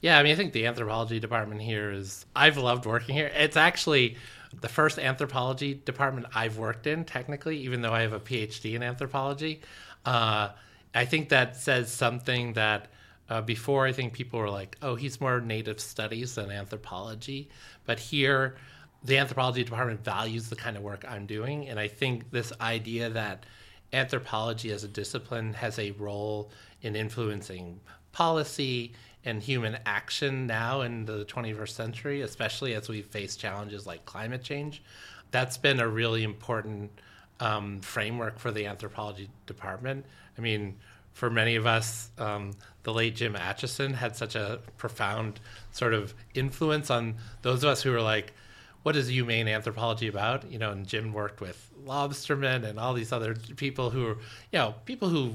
Yeah, 0.00 0.18
I 0.18 0.22
mean, 0.22 0.32
I 0.32 0.36
think 0.36 0.52
the 0.52 0.66
anthropology 0.66 1.18
department 1.18 1.60
here 1.60 1.90
is, 1.90 2.24
I've 2.36 2.56
loved 2.56 2.86
working 2.86 3.14
here. 3.16 3.30
It's 3.34 3.56
actually 3.56 4.16
the 4.60 4.68
first 4.68 4.98
anthropology 4.98 5.74
department 5.74 6.26
I've 6.34 6.56
worked 6.56 6.86
in, 6.86 7.04
technically, 7.04 7.58
even 7.58 7.82
though 7.82 7.92
I 7.92 8.02
have 8.02 8.12
a 8.12 8.20
PhD 8.20 8.74
in 8.74 8.82
anthropology. 8.82 9.60
Uh, 10.04 10.50
I 10.94 11.04
think 11.04 11.30
that 11.30 11.56
says 11.56 11.92
something 11.92 12.52
that 12.54 12.88
uh, 13.28 13.40
before 13.42 13.86
I 13.86 13.92
think 13.92 14.12
people 14.12 14.38
were 14.38 14.48
like, 14.48 14.76
oh, 14.82 14.94
he's 14.94 15.20
more 15.20 15.40
native 15.40 15.80
studies 15.80 16.36
than 16.36 16.50
anthropology. 16.50 17.50
But 17.84 17.98
here, 17.98 18.56
the 19.04 19.18
anthropology 19.18 19.64
department 19.64 20.04
values 20.04 20.48
the 20.48 20.56
kind 20.56 20.76
of 20.76 20.82
work 20.82 21.04
I'm 21.08 21.26
doing. 21.26 21.68
And 21.68 21.78
I 21.78 21.88
think 21.88 22.30
this 22.30 22.52
idea 22.60 23.10
that 23.10 23.44
anthropology 23.92 24.70
as 24.70 24.84
a 24.84 24.88
discipline 24.88 25.54
has 25.54 25.78
a 25.78 25.90
role 25.92 26.50
in 26.82 26.94
influencing 26.94 27.80
policy 28.12 28.92
and 29.28 29.42
human 29.42 29.78
action 29.86 30.46
now 30.46 30.80
in 30.80 31.04
the 31.04 31.24
21st 31.26 31.68
century, 31.68 32.22
especially 32.22 32.74
as 32.74 32.88
we 32.88 33.02
face 33.02 33.36
challenges 33.36 33.86
like 33.86 34.04
climate 34.06 34.42
change. 34.42 34.82
That's 35.30 35.58
been 35.58 35.80
a 35.80 35.86
really 35.86 36.24
important 36.24 36.90
um, 37.40 37.80
framework 37.80 38.38
for 38.38 38.50
the 38.50 38.66
anthropology 38.66 39.28
department. 39.46 40.06
I 40.36 40.40
mean, 40.40 40.76
for 41.12 41.30
many 41.30 41.56
of 41.56 41.66
us, 41.66 42.10
um, 42.18 42.52
the 42.84 42.92
late 42.92 43.16
Jim 43.16 43.34
Acheson 43.34 43.94
had 43.94 44.16
such 44.16 44.34
a 44.34 44.60
profound 44.76 45.40
sort 45.72 45.92
of 45.92 46.14
influence 46.34 46.90
on 46.90 47.16
those 47.42 47.62
of 47.64 47.70
us 47.70 47.82
who 47.82 47.90
were 47.90 48.00
like, 48.00 48.32
what 48.82 48.96
is 48.96 49.10
UMaine 49.10 49.52
anthropology 49.52 50.08
about? 50.08 50.50
You 50.50 50.58
know, 50.58 50.70
and 50.70 50.86
Jim 50.86 51.12
worked 51.12 51.40
with 51.40 51.70
lobstermen 51.84 52.64
and 52.64 52.78
all 52.78 52.94
these 52.94 53.12
other 53.12 53.34
people 53.34 53.90
who 53.90 54.06
you 54.06 54.16
know, 54.52 54.74
people 54.84 55.08
who 55.08 55.34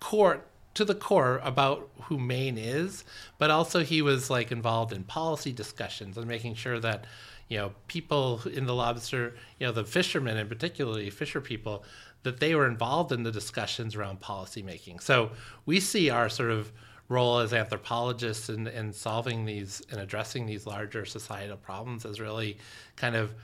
court 0.00 0.46
to 0.74 0.84
the 0.84 0.94
core 0.94 1.40
about 1.44 1.88
who 2.02 2.18
Maine 2.18 2.58
is, 2.58 3.04
but 3.38 3.50
also 3.50 3.82
he 3.82 4.02
was 4.02 4.30
like 4.30 4.52
involved 4.52 4.92
in 4.92 5.04
policy 5.04 5.52
discussions 5.52 6.18
and 6.18 6.26
making 6.26 6.54
sure 6.54 6.80
that 6.80 7.04
you 7.48 7.58
know 7.58 7.72
people 7.88 8.40
in 8.52 8.66
the 8.66 8.74
lobster, 8.74 9.36
you 9.58 9.66
know 9.66 9.72
the 9.72 9.84
fishermen 9.84 10.36
and 10.36 10.48
particularly 10.48 11.10
fisher 11.10 11.40
people, 11.40 11.84
that 12.24 12.40
they 12.40 12.54
were 12.54 12.66
involved 12.66 13.12
in 13.12 13.22
the 13.22 13.32
discussions 13.32 13.94
around 13.94 14.20
policy 14.20 14.62
making. 14.62 14.98
So 14.98 15.30
we 15.66 15.78
see 15.80 16.10
our 16.10 16.28
sort 16.28 16.50
of 16.50 16.72
role 17.08 17.38
as 17.38 17.52
anthropologists 17.52 18.48
in, 18.48 18.66
in 18.66 18.92
solving 18.92 19.44
these 19.44 19.82
and 19.90 20.00
addressing 20.00 20.46
these 20.46 20.66
larger 20.66 21.04
societal 21.04 21.56
problems 21.56 22.04
is 22.04 22.18
really 22.18 22.56
kind 22.96 23.14
of 23.14 23.34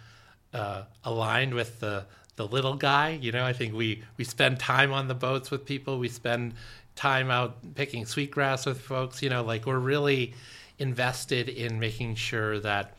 uh, 0.55 0.85
aligned 1.05 1.55
with 1.55 1.81
the 1.81 2.07
the 2.41 2.47
little 2.47 2.75
guy. 2.75 3.11
You 3.21 3.33
know, 3.33 3.45
I 3.45 3.53
think 3.53 3.75
we 3.75 4.03
we 4.17 4.25
spend 4.25 4.59
time 4.59 4.93
on 4.93 5.09
the 5.09 5.15
boats 5.15 5.51
with 5.51 5.67
people. 5.67 5.99
We 5.99 6.09
spend 6.09 6.55
time 6.97 7.31
out 7.31 7.75
picking 7.75 8.07
sweetgrass 8.07 8.65
with 8.65 8.81
folks. 8.81 9.23
You 9.23 9.29
know, 9.29 9.43
like 9.45 9.67
we're 9.67 9.79
really 9.79 10.33
invested 10.79 11.51
in 11.51 11.79
making 11.79 12.15
sure 12.15 12.59
that 12.61 12.97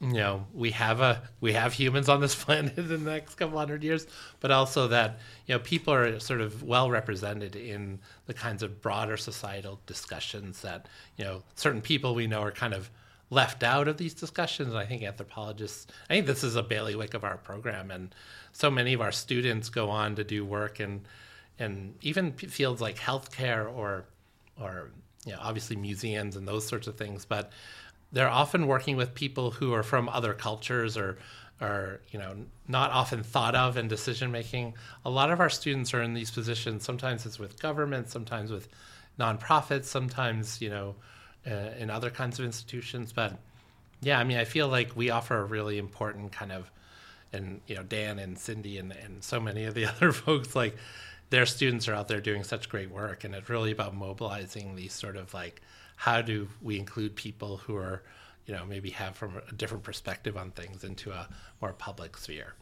you 0.00 0.14
know 0.14 0.46
we 0.54 0.70
have 0.70 1.00
a 1.00 1.22
we 1.42 1.52
have 1.52 1.74
humans 1.74 2.08
on 2.08 2.22
this 2.22 2.34
planet 2.44 2.78
in 2.78 2.88
the 2.88 2.96
next 2.96 3.34
couple 3.34 3.58
hundred 3.58 3.82
years 3.82 4.06
but 4.40 4.50
also 4.52 4.86
that 4.88 5.18
you 5.46 5.54
know 5.54 5.58
people 5.58 5.92
are 5.92 6.20
sort 6.20 6.40
of 6.40 6.62
well 6.62 6.88
represented 6.88 7.56
in 7.56 7.98
the 8.26 8.32
kinds 8.32 8.62
of 8.62 8.80
broader 8.80 9.16
societal 9.16 9.80
discussions 9.86 10.62
that 10.62 10.86
you 11.16 11.24
know 11.24 11.42
certain 11.56 11.82
people 11.82 12.14
we 12.14 12.28
know 12.28 12.40
are 12.40 12.52
kind 12.52 12.72
of 12.72 12.88
left 13.30 13.62
out 13.62 13.88
of 13.88 13.96
these 13.96 14.14
discussions 14.14 14.74
i 14.74 14.84
think 14.84 15.02
anthropologists 15.02 15.86
i 16.08 16.14
think 16.14 16.26
this 16.26 16.44
is 16.44 16.56
a 16.56 16.62
bailiwick 16.62 17.14
of 17.14 17.24
our 17.24 17.36
program 17.36 17.90
and 17.90 18.14
so 18.52 18.70
many 18.70 18.92
of 18.92 19.00
our 19.00 19.12
students 19.12 19.68
go 19.68 19.90
on 19.90 20.14
to 20.14 20.24
do 20.24 20.44
work 20.44 20.80
in 20.80 21.00
and 21.58 21.94
even 22.00 22.32
fields 22.32 22.80
like 22.80 22.96
healthcare 22.96 23.70
or 23.70 24.04
or 24.60 24.90
you 25.24 25.32
know 25.32 25.38
obviously 25.40 25.76
museums 25.76 26.36
and 26.36 26.48
those 26.48 26.66
sorts 26.66 26.86
of 26.86 26.96
things 26.96 27.24
but 27.24 27.52
they're 28.12 28.28
often 28.28 28.66
working 28.66 28.96
with 28.96 29.14
people 29.14 29.50
who 29.50 29.72
are 29.74 29.82
from 29.82 30.08
other 30.08 30.32
cultures 30.32 30.96
or 30.96 31.18
are 31.60 32.00
you 32.10 32.18
know 32.18 32.36
not 32.66 32.90
often 32.90 33.22
thought 33.22 33.54
of 33.54 33.76
in 33.76 33.88
decision 33.88 34.30
making. 34.30 34.74
A 35.04 35.10
lot 35.10 35.30
of 35.30 35.40
our 35.40 35.50
students 35.50 35.92
are 35.92 36.02
in 36.02 36.14
these 36.14 36.30
positions. 36.30 36.84
Sometimes 36.84 37.26
it's 37.26 37.38
with 37.38 37.60
government, 37.60 38.08
sometimes 38.10 38.50
with 38.50 38.68
nonprofits, 39.18 39.86
sometimes 39.86 40.60
you 40.60 40.70
know 40.70 40.94
uh, 41.48 41.70
in 41.78 41.90
other 41.90 42.10
kinds 42.10 42.38
of 42.38 42.44
institutions. 42.44 43.12
But 43.12 43.36
yeah, 44.00 44.18
I 44.18 44.24
mean, 44.24 44.38
I 44.38 44.44
feel 44.44 44.68
like 44.68 44.96
we 44.96 45.10
offer 45.10 45.38
a 45.38 45.44
really 45.44 45.78
important 45.78 46.32
kind 46.32 46.52
of, 46.52 46.70
and 47.32 47.60
you 47.66 47.76
know, 47.76 47.82
Dan 47.82 48.18
and 48.18 48.38
Cindy 48.38 48.78
and 48.78 48.92
and 48.92 49.22
so 49.22 49.40
many 49.40 49.64
of 49.64 49.74
the 49.74 49.86
other 49.92 50.12
folks 50.12 50.54
like 50.54 50.76
their 51.30 51.46
students 51.46 51.88
are 51.88 51.94
out 51.94 52.08
there 52.08 52.20
doing 52.20 52.44
such 52.44 52.68
great 52.68 52.90
work, 52.90 53.24
and 53.24 53.34
it's 53.34 53.48
really 53.48 53.70
about 53.70 53.94
mobilizing 53.94 54.76
these 54.76 54.92
sort 54.92 55.16
of 55.16 55.32
like 55.34 55.60
how 55.96 56.22
do 56.22 56.48
we 56.62 56.78
include 56.78 57.16
people 57.16 57.56
who 57.56 57.76
are, 57.76 58.02
you 58.46 58.54
know, 58.54 58.64
maybe 58.64 58.90
have 58.90 59.16
from 59.16 59.32
a 59.48 59.52
different 59.54 59.82
perspective 59.82 60.36
on 60.36 60.52
things 60.52 60.84
into 60.84 61.10
a 61.10 61.28
more 61.60 61.72
public 61.72 62.16
sphere. 62.16 62.54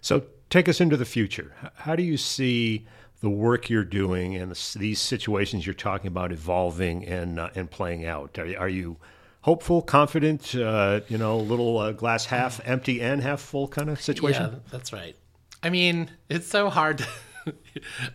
So 0.00 0.24
take 0.50 0.68
us 0.68 0.80
into 0.80 0.96
the 0.96 1.04
future. 1.04 1.54
How 1.76 1.94
do 1.96 2.02
you 2.02 2.16
see 2.16 2.84
the 3.24 3.30
work 3.30 3.68
you're 3.68 3.84
doing 3.84 4.36
and 4.36 4.52
the, 4.52 4.78
these 4.78 5.00
situations 5.00 5.66
you're 5.66 5.74
talking 5.74 6.06
about 6.06 6.30
evolving 6.30 7.04
and 7.04 7.40
uh, 7.40 7.50
and 7.54 7.70
playing 7.70 8.06
out? 8.06 8.38
Are, 8.38 8.56
are 8.58 8.68
you 8.68 8.98
hopeful, 9.40 9.82
confident? 9.82 10.54
Uh, 10.54 11.00
you 11.08 11.18
know, 11.18 11.34
a 11.34 11.42
little 11.42 11.78
uh, 11.78 11.92
glass 11.92 12.26
half 12.26 12.60
empty 12.64 13.00
and 13.00 13.22
half 13.22 13.40
full 13.40 13.66
kind 13.66 13.90
of 13.90 14.00
situation. 14.00 14.50
Yeah, 14.52 14.58
that's 14.70 14.92
right. 14.92 15.16
I 15.62 15.70
mean, 15.70 16.10
it's 16.28 16.46
so 16.46 16.70
hard. 16.70 16.98
To 16.98 17.06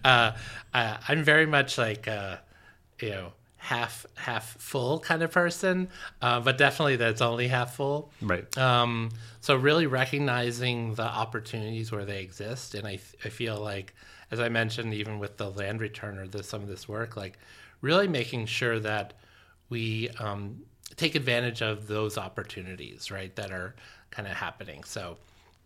uh, 0.05 0.31
uh, 0.73 0.97
I'm 1.07 1.23
very 1.23 1.45
much 1.45 1.77
like 1.77 2.07
uh, 2.07 2.37
you 3.01 3.09
know 3.09 3.33
half 3.57 4.05
half 4.15 4.55
full 4.61 4.99
kind 4.99 5.21
of 5.21 5.31
person, 5.31 5.89
uh, 6.21 6.39
but 6.39 6.57
definitely 6.57 6.95
that's 6.95 7.21
only 7.21 7.47
half 7.47 7.75
full. 7.75 8.11
Right. 8.21 8.57
Um, 8.57 9.09
so 9.41 9.55
really 9.55 9.87
recognizing 9.87 10.95
the 10.95 11.03
opportunities 11.03 11.91
where 11.91 12.05
they 12.05 12.21
exist, 12.21 12.75
and 12.75 12.87
I 12.87 12.99
I 13.25 13.29
feel 13.29 13.59
like 13.59 13.93
as 14.31 14.39
I 14.39 14.49
mentioned, 14.49 14.93
even 14.93 15.19
with 15.19 15.37
the 15.37 15.49
land 15.51 15.81
return 15.81 16.17
or 16.17 16.27
the, 16.27 16.43
some 16.43 16.61
of 16.61 16.67
this 16.67 16.87
work, 16.87 17.17
like 17.17 17.37
really 17.81 18.07
making 18.07 18.45
sure 18.45 18.79
that 18.79 19.13
we 19.69 20.09
um, 20.19 20.61
take 20.95 21.15
advantage 21.15 21.61
of 21.61 21.87
those 21.87 22.17
opportunities, 22.17 23.11
right, 23.11 23.35
that 23.35 23.51
are 23.51 23.75
kind 24.11 24.27
of 24.27 24.35
happening. 24.35 24.83
So, 24.83 25.17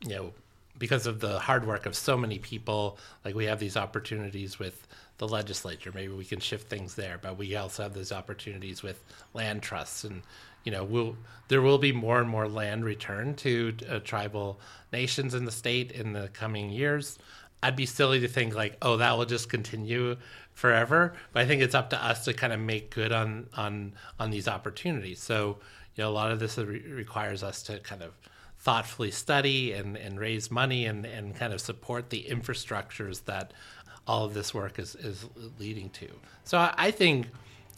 you 0.05 0.15
know, 0.15 0.33
because 0.77 1.07
of 1.07 1.19
the 1.19 1.39
hard 1.39 1.65
work 1.65 1.85
of 1.85 1.95
so 1.95 2.17
many 2.17 2.39
people, 2.39 2.97
like 3.23 3.35
we 3.35 3.45
have 3.45 3.59
these 3.59 3.77
opportunities 3.77 4.59
with 4.59 4.87
the 5.17 5.27
legislature. 5.27 5.91
Maybe 5.93 6.13
we 6.13 6.25
can 6.25 6.39
shift 6.39 6.67
things 6.67 6.95
there, 6.95 7.19
but 7.21 7.37
we 7.37 7.55
also 7.55 7.83
have 7.83 7.93
those 7.93 8.11
opportunities 8.11 8.81
with 8.81 9.03
land 9.33 9.61
trusts, 9.61 10.03
and 10.03 10.21
you 10.63 10.71
know, 10.71 10.83
we'll 10.83 11.15
there 11.49 11.61
will 11.61 11.77
be 11.77 11.91
more 11.91 12.19
and 12.19 12.29
more 12.29 12.47
land 12.47 12.83
returned 12.85 13.37
to 13.39 13.75
uh, 13.89 13.99
tribal 13.99 14.59
nations 14.91 15.33
in 15.33 15.45
the 15.45 15.51
state 15.51 15.91
in 15.91 16.13
the 16.13 16.29
coming 16.29 16.69
years. 16.69 17.19
I'd 17.63 17.75
be 17.75 17.85
silly 17.85 18.19
to 18.19 18.27
think 18.27 18.53
like, 18.55 18.77
oh, 18.81 18.97
that 18.97 19.17
will 19.17 19.25
just 19.25 19.49
continue 19.49 20.17
forever. 20.53 21.13
But 21.31 21.43
I 21.43 21.47
think 21.47 21.61
it's 21.61 21.75
up 21.75 21.89
to 21.91 22.05
us 22.05 22.25
to 22.25 22.33
kind 22.33 22.53
of 22.53 22.59
make 22.59 22.93
good 22.93 23.11
on 23.11 23.47
on 23.55 23.93
on 24.19 24.29
these 24.29 24.47
opportunities. 24.47 25.19
So 25.21 25.57
you 25.95 26.03
know, 26.03 26.09
a 26.09 26.11
lot 26.11 26.31
of 26.31 26.39
this 26.39 26.57
re- 26.57 26.83
requires 26.87 27.43
us 27.43 27.63
to 27.63 27.79
kind 27.79 28.01
of 28.01 28.13
thoughtfully 28.59 29.11
study 29.11 29.73
and, 29.73 29.97
and 29.97 30.19
raise 30.19 30.49
money 30.49 30.85
and, 30.85 31.05
and 31.05 31.35
kind 31.35 31.53
of 31.53 31.59
support 31.59 32.09
the 32.09 32.25
infrastructures 32.29 33.25
that 33.25 33.51
all 34.07 34.23
of 34.23 34.33
this 34.33 34.53
work 34.53 34.79
is, 34.79 34.95
is 34.95 35.25
leading 35.59 35.89
to. 35.89 36.07
So 36.45 36.57
I, 36.57 36.73
I 36.77 36.91
think, 36.91 37.27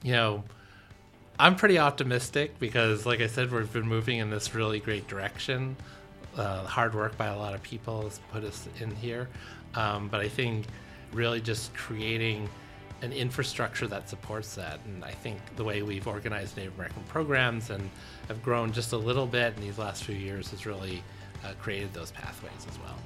you 0.03 0.11
know, 0.11 0.43
I'm 1.39 1.55
pretty 1.55 1.79
optimistic 1.79 2.59
because, 2.59 3.05
like 3.05 3.19
I 3.19 3.27
said, 3.27 3.51
we've 3.51 3.71
been 3.73 3.87
moving 3.87 4.19
in 4.19 4.29
this 4.29 4.53
really 4.53 4.79
great 4.79 5.07
direction. 5.07 5.75
Uh, 6.37 6.65
hard 6.65 6.93
work 6.93 7.17
by 7.17 7.27
a 7.27 7.37
lot 7.37 7.53
of 7.53 7.63
people 7.63 8.03
has 8.03 8.19
put 8.31 8.43
us 8.43 8.67
in 8.79 8.93
here. 8.95 9.29
Um, 9.75 10.07
but 10.09 10.19
I 10.19 10.27
think 10.27 10.65
really 11.13 11.41
just 11.41 11.73
creating 11.73 12.49
an 13.01 13.11
infrastructure 13.13 13.87
that 13.87 14.09
supports 14.09 14.55
that. 14.55 14.79
And 14.85 15.03
I 15.03 15.11
think 15.11 15.39
the 15.55 15.63
way 15.63 15.81
we've 15.81 16.07
organized 16.07 16.57
Native 16.57 16.73
American 16.75 17.03
programs 17.03 17.69
and 17.69 17.89
have 18.27 18.41
grown 18.43 18.71
just 18.71 18.93
a 18.93 18.97
little 18.97 19.27
bit 19.27 19.55
in 19.55 19.61
these 19.61 19.77
last 19.77 20.03
few 20.03 20.15
years 20.15 20.51
has 20.51 20.65
really 20.65 21.03
uh, 21.43 21.53
created 21.59 21.93
those 21.93 22.11
pathways 22.11 22.65
as 22.69 22.79
well. 22.79 22.97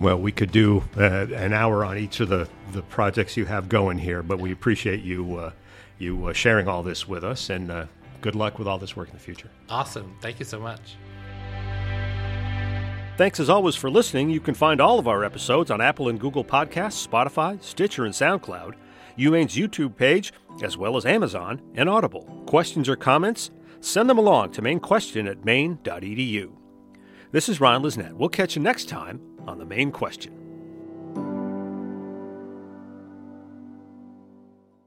Well, 0.00 0.18
we 0.18 0.32
could 0.32 0.50
do 0.50 0.84
uh, 0.96 1.26
an 1.34 1.52
hour 1.52 1.84
on 1.84 1.98
each 1.98 2.20
of 2.20 2.28
the, 2.28 2.48
the 2.72 2.82
projects 2.82 3.36
you 3.36 3.44
have 3.44 3.68
going 3.68 3.98
here, 3.98 4.22
but 4.22 4.40
we 4.40 4.50
appreciate 4.50 5.02
you 5.02 5.36
uh, 5.36 5.52
you 5.98 6.26
uh, 6.26 6.32
sharing 6.32 6.66
all 6.66 6.82
this 6.82 7.06
with 7.06 7.22
us, 7.22 7.48
and 7.48 7.70
uh, 7.70 7.86
good 8.20 8.34
luck 8.34 8.58
with 8.58 8.66
all 8.66 8.78
this 8.78 8.96
work 8.96 9.08
in 9.08 9.14
the 9.14 9.20
future. 9.20 9.48
Awesome. 9.68 10.16
Thank 10.20 10.40
you 10.40 10.44
so 10.44 10.58
much. 10.58 10.96
Thanks 13.18 13.38
as 13.38 13.50
always 13.50 13.76
for 13.76 13.90
listening. 13.90 14.30
You 14.30 14.40
can 14.40 14.54
find 14.54 14.80
all 14.80 14.98
of 14.98 15.06
our 15.06 15.22
episodes 15.22 15.70
on 15.70 15.82
Apple 15.82 16.08
and 16.08 16.18
Google 16.18 16.44
Podcasts, 16.44 17.06
Spotify, 17.06 17.62
Stitcher, 17.62 18.06
and 18.06 18.14
SoundCloud, 18.14 18.74
UMaine's 19.18 19.54
YouTube 19.54 19.96
page, 19.96 20.32
as 20.62 20.78
well 20.78 20.96
as 20.96 21.04
Amazon 21.04 21.60
and 21.74 21.90
Audible. 21.90 22.22
Questions 22.46 22.88
or 22.88 22.96
comments? 22.96 23.50
Send 23.80 24.08
them 24.08 24.18
along 24.18 24.52
to 24.52 24.62
mainequestion 24.62 25.28
at 25.28 25.44
maine.edu. 25.44 26.52
This 27.32 27.48
is 27.48 27.60
Ron 27.60 27.82
Lisnet. 27.82 28.14
We'll 28.14 28.30
catch 28.30 28.56
you 28.56 28.62
next 28.62 28.88
time 28.88 29.20
on 29.46 29.58
The 29.58 29.66
Maine 29.66 29.92
Question. 29.92 30.41